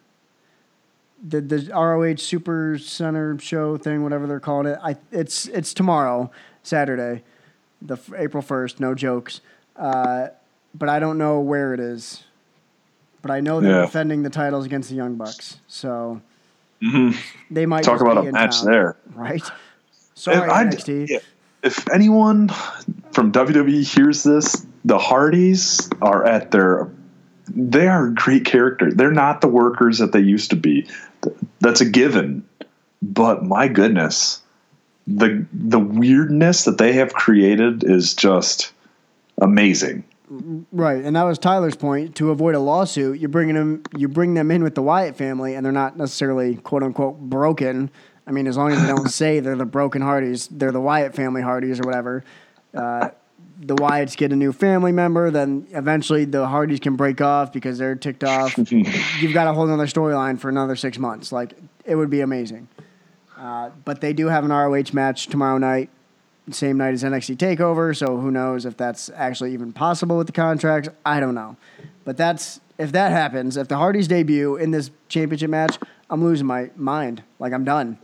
[1.27, 4.79] The the ROH Super Center show thing, whatever they're calling it.
[4.83, 6.31] I it's it's tomorrow,
[6.63, 7.23] Saturday.
[7.81, 8.79] the April first.
[8.81, 9.39] No jokes.
[9.77, 10.27] Uh,
[10.75, 12.23] but I don't know where it is.
[13.21, 13.81] But I know they're Yeah.
[13.85, 16.21] defending the titles against the Young Bucks, so
[16.81, 17.15] Mhm.
[17.51, 18.95] they might Talk about a match town, there.
[19.15, 19.41] right?
[19.41, 19.51] If,
[20.15, 21.05] Sorry, I- NXT.
[21.09, 21.19] yeah,
[21.63, 22.49] if anyone
[23.11, 26.89] from WWE hears this, the Hardys are at their.
[27.47, 28.91] They are a great character.
[28.91, 30.87] They're not the workers that they used to be.
[31.59, 32.47] That's a given.
[33.01, 34.41] But my goodness,
[35.07, 38.71] the the weirdness that they have created is just
[39.41, 40.03] amazing.
[40.71, 42.15] Right, and that was Tyler's point.
[42.17, 45.55] To avoid a lawsuit, you're bringing them, you bring them in with the Wyatt family,
[45.55, 47.89] and they're not necessarily quote unquote broken.
[48.27, 51.15] I mean, as long as they don't say they're the broken Hardys, they're the Wyatt
[51.15, 52.23] family Hardys or whatever.
[52.75, 53.09] Uh,
[53.61, 57.77] the Wyatts get a new family member, then eventually the Hardys can break off because
[57.77, 58.57] they're ticked off.
[58.71, 61.31] You've got a whole other storyline for another six months.
[61.31, 61.53] Like
[61.83, 62.67] it would be amazing.
[63.37, 65.89] Uh, but they do have an ROH match tomorrow night
[66.53, 67.95] same night as NXT Takeover.
[67.95, 70.89] So who knows if that's actually even possible with the contracts?
[71.05, 71.57] I don't know.
[72.05, 75.77] But that's if that happens, if the Hardys debut in this championship match,
[76.09, 77.23] I'm losing my mind.
[77.37, 77.97] Like I'm done.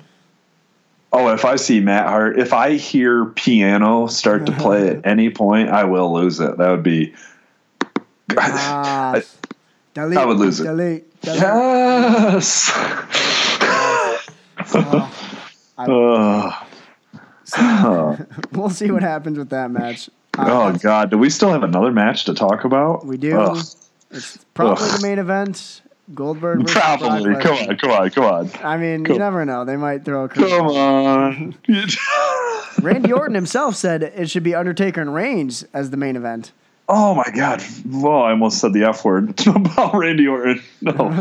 [1.12, 5.30] Oh, if I see Matt Hart, if I hear piano start to play at any
[5.30, 6.58] point, I will lose it.
[6.58, 7.14] That would be.
[8.38, 9.22] Ah,
[9.94, 10.66] delete, I would lose it.
[10.66, 11.42] delete, delete.
[11.42, 12.70] Yes.
[12.74, 14.22] I-
[15.78, 16.54] Ugh.
[17.58, 18.18] oh
[18.52, 20.10] We'll see what happens with that match.
[20.38, 23.06] Uh, oh, God, do we still have another match to talk about?
[23.06, 23.40] We do.
[23.40, 23.58] Ugh.
[24.12, 25.00] It's probably Ugh.
[25.00, 25.82] the main event.
[26.14, 27.36] Goldberg versus Brock Probably.
[27.36, 29.16] Come on, come on, come on, I mean, Cool.
[29.16, 29.66] you never know.
[29.66, 31.56] They might throw a come on.
[32.82, 36.52] Randy Orton himself said it should be Undertaker and Reigns as the main event.
[36.88, 37.64] oh my God!
[37.90, 40.62] Well, I almost said the F word about Randy Orton.
[40.82, 41.12] No.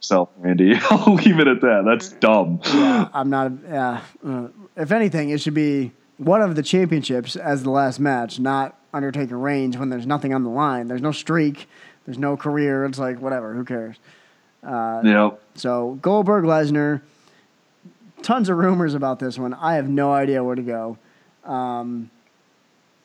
[0.00, 0.74] Self, Randy.
[0.90, 1.82] I'll leave it at that.
[1.84, 2.60] That's dumb.
[2.66, 3.52] Yeah, I'm not.
[3.68, 4.00] Yeah.
[4.24, 8.78] Uh, if anything, it should be one of the championships as the last match, not
[8.94, 10.88] Undertaker Reigns when there's nothing on the line.
[10.88, 11.68] There's no streak.
[12.08, 12.86] There's no career.
[12.86, 13.52] It's like whatever.
[13.52, 13.96] Who cares?
[14.64, 15.42] Yep.
[15.56, 17.02] So Goldberg Lesnar.
[18.22, 19.52] Tons of rumors about this one.
[19.52, 20.96] I have no idea where to go.
[21.44, 22.08] Um,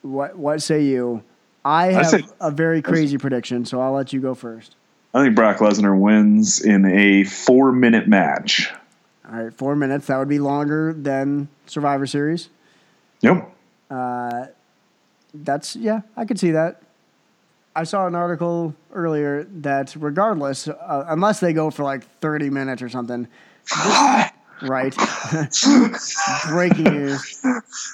[0.03, 1.21] what What say you?
[1.65, 4.77] I have say- a very crazy prediction, so I'll let you go first.
[5.13, 8.71] I think Brock Lesnar wins in a four minute match.
[9.29, 10.07] All right, four minutes.
[10.07, 12.47] That would be longer than Survivor Series.
[13.19, 13.49] Yep.
[15.33, 16.81] That's yeah, I could see that.
[17.75, 22.81] I saw an article earlier that regardless, uh, unless they go for like thirty minutes
[22.81, 23.27] or something,
[24.61, 24.95] right?
[26.49, 27.43] Breaking news: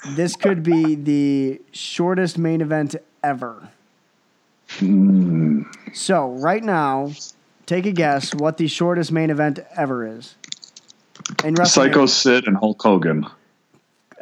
[0.10, 3.70] this could be the shortest main event ever.
[5.94, 7.12] So right now,
[7.66, 10.36] take a guess what the shortest main event ever is.
[11.44, 13.26] In Psycho Sid and Hulk Hogan.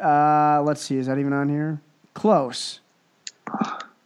[0.02, 1.80] Uh, let's see, is that even on here?
[2.14, 2.80] Close.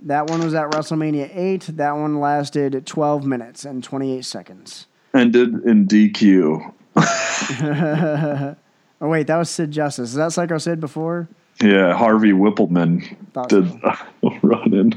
[0.05, 1.71] That one was at WrestleMania 8.
[1.77, 4.87] That one lasted 12 minutes and 28 seconds.
[5.15, 6.73] Ended in DQ.
[9.05, 10.11] Oh, wait, that was Sid Justice.
[10.11, 11.29] Is that Psycho Sid before?
[11.61, 13.65] Yeah, Harvey Wippleman Thought did
[14.45, 14.93] run in.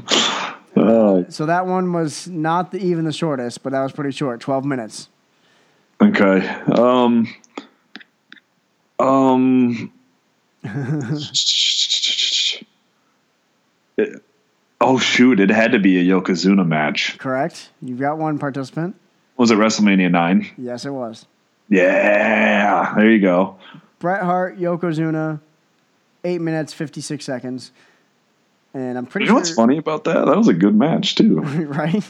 [0.76, 4.38] Oh, So that one was not the, even the shortest, but that was pretty short
[4.38, 5.08] 12 minutes.
[6.00, 6.46] okay.
[6.70, 7.26] Um.
[9.00, 9.92] Um.
[13.96, 14.22] it-
[14.80, 15.40] oh shoot!
[15.40, 17.18] It had to be a Yokozuna match.
[17.18, 17.70] Correct?
[17.82, 18.96] You've got one participant.
[19.36, 20.48] Was it WrestleMania nine?
[20.56, 21.26] Yes, it was.
[21.68, 23.58] Yeah, there you go.
[23.98, 25.40] Bret Hart, Yokozuna,
[26.24, 27.72] 8 minutes, 56 seconds.
[28.74, 29.40] And I'm pretty You know sure.
[29.40, 30.26] what's funny about that?
[30.26, 31.40] That was a good match too.
[31.40, 32.08] right?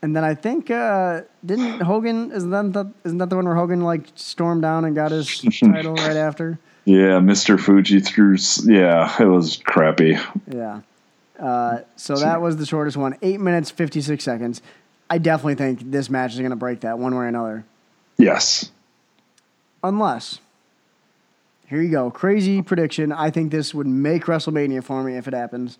[0.00, 3.54] And then I think uh, didn't Hogan isn't that the, isn't that the one where
[3.56, 6.58] Hogan like stormed down and got his title right after?
[6.84, 7.58] Yeah, Mr.
[7.58, 8.36] Fuji threw.
[8.64, 10.18] Yeah, it was crappy.
[10.50, 10.80] Yeah.
[11.38, 14.62] Uh, so that was the shortest one, eight minutes fifty six seconds.
[15.10, 17.64] I definitely think this match is going to break that one way or another,
[18.16, 18.70] Yes.
[19.82, 20.38] unless.
[21.66, 23.10] Here you go, crazy prediction.
[23.12, 25.78] I think this would make WrestleMania for me if it happens.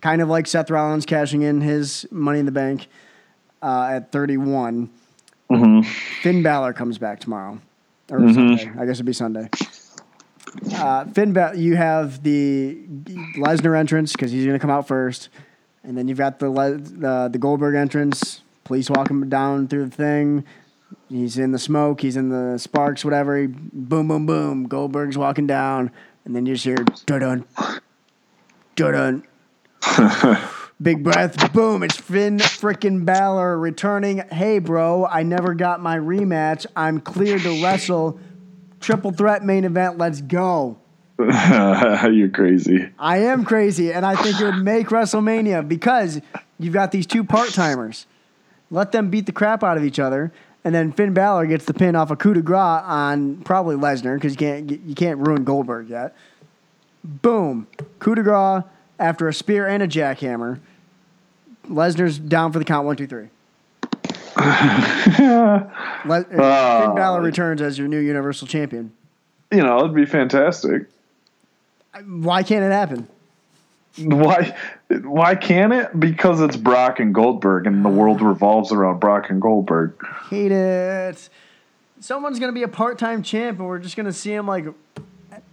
[0.00, 2.86] Kind of like Seth Rollins cashing in his Money in the Bank
[3.62, 4.90] uh, at thirty one.
[6.22, 7.58] Finn Balor comes back tomorrow,
[8.10, 8.70] or Sunday.
[8.78, 9.48] I guess it'd be Sunday.
[10.74, 12.76] Uh, Finn, ba- you have the
[13.36, 15.28] Lesnar entrance because he's going to come out first,
[15.82, 18.42] and then you've got the Le- the the Goldberg entrance.
[18.64, 20.44] Police walk him down through the thing.
[21.08, 22.00] He's in the smoke.
[22.00, 23.04] He's in the sparks.
[23.04, 23.38] Whatever.
[23.38, 24.66] He, boom, boom, boom.
[24.66, 25.90] Goldberg's walking down,
[26.24, 26.76] and then you just hear
[27.06, 27.44] dun dun
[28.76, 29.22] dun.
[30.82, 31.52] Big breath.
[31.54, 31.82] Boom.
[31.82, 34.18] It's Finn freaking Balor returning.
[34.30, 36.66] Hey, bro, I never got my rematch.
[36.76, 38.20] I'm cleared to wrestle.
[38.80, 39.98] Triple threat main event.
[39.98, 40.78] Let's go.
[41.18, 42.90] You're crazy.
[42.98, 46.20] I am crazy, and I think it would make WrestleMania because
[46.58, 48.06] you've got these two part timers.
[48.70, 50.30] Let them beat the crap out of each other,
[50.62, 54.16] and then Finn Balor gets the pin off a coup de grace on probably Lesnar
[54.16, 56.14] because you can't you can't ruin Goldberg yet.
[57.02, 57.66] Boom,
[57.98, 58.64] coup de grace
[58.98, 60.60] after a spear and a jackhammer.
[61.68, 62.86] Lesnar's down for the count.
[62.86, 63.28] One, two, three.
[64.36, 64.42] Le-
[65.18, 66.92] uh, Finn ah.
[66.94, 68.92] Balor returns as your new Universal Champion.
[69.50, 70.86] You know, it'd be fantastic.
[72.04, 73.08] Why can't it happen?
[73.98, 74.54] Why?
[74.88, 75.98] Why can't it?
[75.98, 79.94] Because it's Brock and Goldberg, and the world revolves around Brock and Goldberg.
[80.28, 81.28] Hate it.
[82.00, 84.66] Someone's gonna be a part-time champ, and we're just gonna see him like,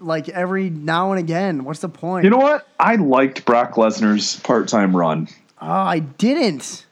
[0.01, 1.63] like every now and again.
[1.63, 2.25] What's the point?
[2.25, 2.67] You know what?
[2.77, 5.29] I liked Brock Lesnar's part-time run.
[5.61, 6.85] oh, I didn't.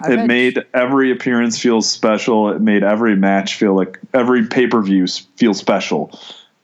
[0.00, 2.50] I've It made every appearance feel special.
[2.50, 6.10] It made every match feel like every pay-per-view s- feel special.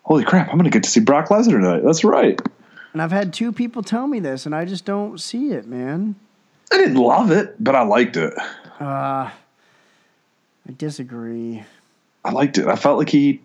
[0.03, 0.51] Holy crap!
[0.51, 1.82] I'm gonna get to see Brock Lesnar tonight.
[1.85, 2.41] That's right.
[2.93, 6.14] and I've had two people tell me this, and I just don't see it, man.
[6.72, 8.32] I didn't love it, but I liked it.
[8.80, 9.30] Uh,
[10.68, 11.62] I disagree.
[12.24, 12.66] I liked it.
[12.66, 13.41] I felt like he.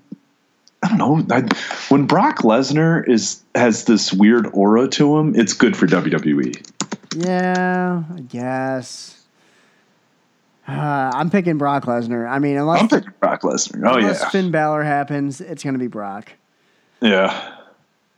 [0.81, 1.35] I don't know.
[1.35, 1.41] I,
[1.89, 5.87] when Brock Lesnar is has this weird aura to him, it's good for.
[5.87, 6.65] WWE.
[7.15, 9.18] Yeah, I guess.
[10.69, 12.29] Uh, I'm picking Brock Lesnar.
[12.29, 13.87] I mean, unless I'm picking Brock Lesnar.
[13.87, 16.31] Oh unless yeah, Finn Balor happens, it's gonna be Brock.
[17.01, 17.55] yeah.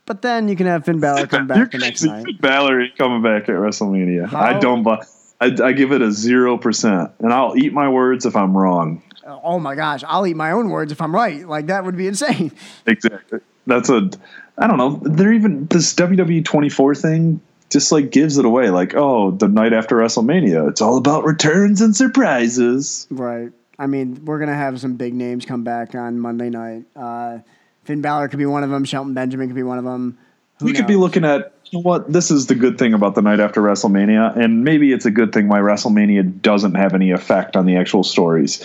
[0.04, 2.24] But then you can have Finn Balor come You're back the next night.
[2.24, 4.26] Finn Balor coming back at WrestleMania.
[4.26, 4.40] How?
[4.40, 4.82] I don't.
[4.82, 4.96] bu-
[5.40, 9.02] I, I give it a zero percent, and I'll eat my words if I'm wrong.
[9.24, 11.46] Oh my gosh, I'll eat my own words if I'm right.
[11.48, 12.52] Like that would be insane.
[12.86, 13.40] Exactly.
[13.66, 14.10] That's a.
[14.58, 15.00] I don't know.
[15.02, 17.40] They're even this WWE 24 thing
[17.72, 18.70] just like gives it away.
[18.70, 23.06] Like, oh, the night after WrestleMania, it's all about returns and surprises.
[23.10, 23.50] Right.
[23.78, 26.84] I mean, we're gonna have some big names come back on Monday night.
[26.94, 27.38] Uh,
[27.84, 28.84] Finn Balor could be one of them.
[28.84, 30.18] Shelton Benjamin could be one of them.
[30.60, 33.14] Who we could be looking at you know what this is the good thing about
[33.14, 37.10] the night after WrestleMania, and maybe it's a good thing why WrestleMania doesn't have any
[37.10, 38.62] effect on the actual stories.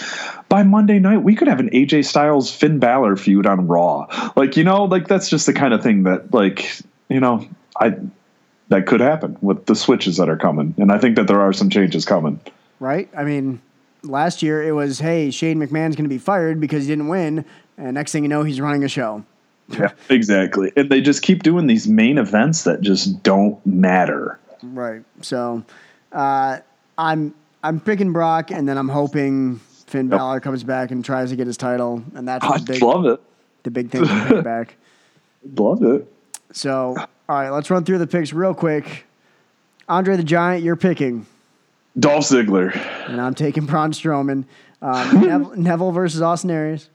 [0.49, 4.33] By Monday night, we could have an AJ Styles Finn Balor feud on Raw.
[4.35, 7.47] Like you know, like that's just the kind of thing that like you know
[7.79, 7.95] I
[8.69, 11.53] that could happen with the switches that are coming, and I think that there are
[11.53, 12.39] some changes coming.
[12.79, 13.09] right?
[13.17, 13.61] I mean,
[14.03, 17.45] last year it was, hey, Shane McMahon's gonna be fired because he didn't win,
[17.77, 19.23] and next thing you know, he's running a show.
[19.69, 20.71] Yeah, exactly.
[20.77, 24.39] And they just keep doing these main events that just don't matter.
[24.63, 25.03] Right.
[25.21, 25.63] So,
[26.13, 26.59] uh,
[26.97, 29.57] I'm I'm picking Brock, and then I'm hoping
[29.87, 30.17] Finn Yep.
[30.17, 33.05] Balor comes back and tries to get his title, and that's I the big love
[33.05, 33.19] it.
[33.63, 34.75] the big thing to pick back.
[35.55, 36.11] Love it.
[36.51, 36.95] So,
[37.29, 39.05] all right, let's run through the picks real quick.
[39.89, 41.25] Andre the Giant, you're picking,
[41.97, 42.75] Dolph Ziggler,
[43.07, 44.45] and I'm taking Braun Strowman.
[44.79, 46.87] Um, Neville, Neville versus Austin Aries.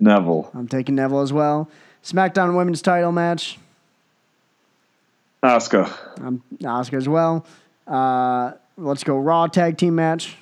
[0.00, 1.68] Neville, I'm taking Neville as well.
[2.02, 3.58] SmackDown Women's Title match.
[5.42, 5.92] Asuka,
[6.24, 7.44] I'm Oscar as well.
[7.86, 10.34] Uh, let's go Raw Tag Team match.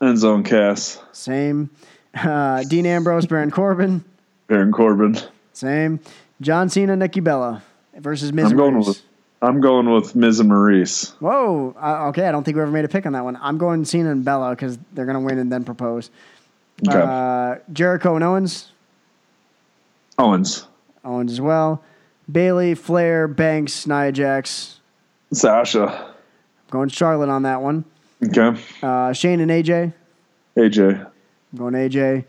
[0.00, 1.70] Enzo Cass, Same.
[2.12, 4.04] Uh, Dean Ambrose, Baron Corbin.
[4.48, 5.16] Baron Corbin.
[5.52, 6.00] Same.
[6.40, 7.62] John Cena, Nikki Bella
[7.96, 8.50] versus Miz.
[8.50, 8.86] I'm going Maryse.
[8.88, 9.02] with
[9.42, 11.12] I'm going with Miz and Maryse.
[11.14, 11.74] Whoa.
[11.80, 13.36] Uh, okay, I don't think we ever made a pick on that one.
[13.40, 16.10] I'm going Cena and Bella because they're going to win and then propose.
[16.86, 16.98] Okay.
[17.00, 18.72] Uh, Jericho and Owens.
[20.18, 20.66] Owens,
[21.04, 21.82] Owens as well.
[22.30, 24.80] Bayley, Flair, Banks, Nia Jax.
[25.32, 25.86] Sasha.
[25.88, 27.84] I'm going Charlotte on that one.
[28.26, 28.60] Okay.
[28.82, 29.94] Uh, Shane and AJ.
[30.56, 30.98] AJ,
[31.52, 32.26] I'm going AJ.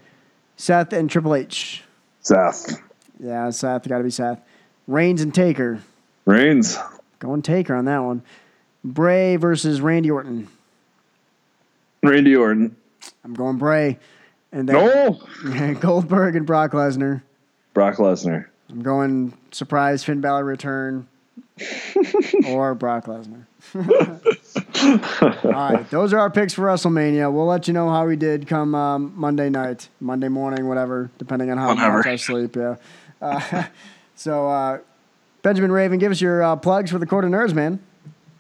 [0.55, 1.84] Seth and Triple H.
[2.22, 2.80] Seth,
[3.20, 3.88] Yeah, Seth.
[3.88, 4.39] Got to be Seth.
[4.91, 5.79] Reigns and Taker.
[6.25, 6.77] Reigns,
[7.19, 8.23] Going Taker on that one.
[8.83, 10.47] Bray versus Randy Orton.
[12.03, 12.75] Randy Orton.
[13.23, 13.97] I'm going Bray.
[14.51, 17.21] And then No, Goldberg and Brock Lesnar.
[17.73, 18.47] Brock Lesnar.
[18.69, 21.07] I'm going surprise Finn Balor return
[22.47, 23.45] or Brock Lesnar.
[25.45, 27.31] All right, those are our picks for WrestleMania.
[27.31, 31.49] We'll let you know how we did come um, Monday night, Monday morning, whatever, depending
[31.51, 31.97] on how Whatever.
[31.97, 32.55] much I sleep.
[32.55, 32.75] Yeah.
[33.21, 33.63] Uh,
[34.22, 34.80] so, uh,
[35.41, 37.80] Benjamin Raven, give us your uh, plugs for the Court of Nerds, man.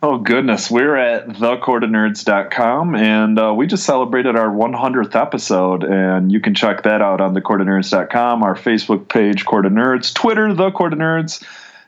[0.03, 6.39] Oh goodness, we're at thecourtofnerds.com and uh, we just celebrated our 100th episode and you
[6.39, 10.93] can check that out on thecourtofnerds.com, our Facebook page Court of Nerds, Twitter The Court
[10.93, 11.43] of Nerds,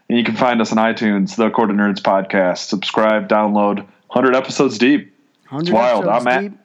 [0.09, 2.67] and you can find us on iTunes, The Court of Nerds podcast.
[2.67, 5.11] Subscribe, download, 100 episodes deep.
[5.49, 6.05] 100 wild.
[6.05, 6.59] episodes I'm at- deep.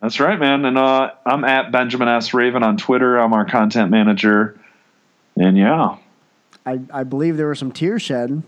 [0.00, 0.64] That's right, man.
[0.66, 3.16] And uh, I'm at Benjamin S Raven on Twitter.
[3.16, 4.60] I'm our content manager.
[5.34, 5.96] And yeah,
[6.66, 8.42] I, I believe there were some tears shed,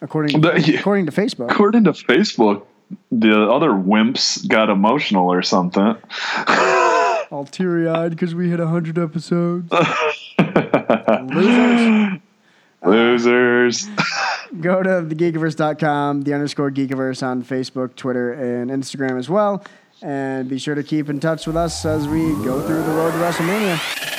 [0.00, 0.78] according to, yeah.
[0.78, 1.50] according to Facebook.
[1.50, 2.66] according to Facebook,
[3.10, 5.96] the other wimps got emotional or something.
[7.30, 9.72] All teary eyed because we hit 100 episodes.
[11.34, 12.20] Losers.
[12.84, 13.88] Losers.
[13.96, 14.02] Uh,
[14.60, 19.64] go to thegeekiverse.com, the underscore geekiverse on Facebook, Twitter, and Instagram as well.
[20.02, 23.12] And be sure to keep in touch with us as we go through the road
[23.12, 24.13] to WrestleMania.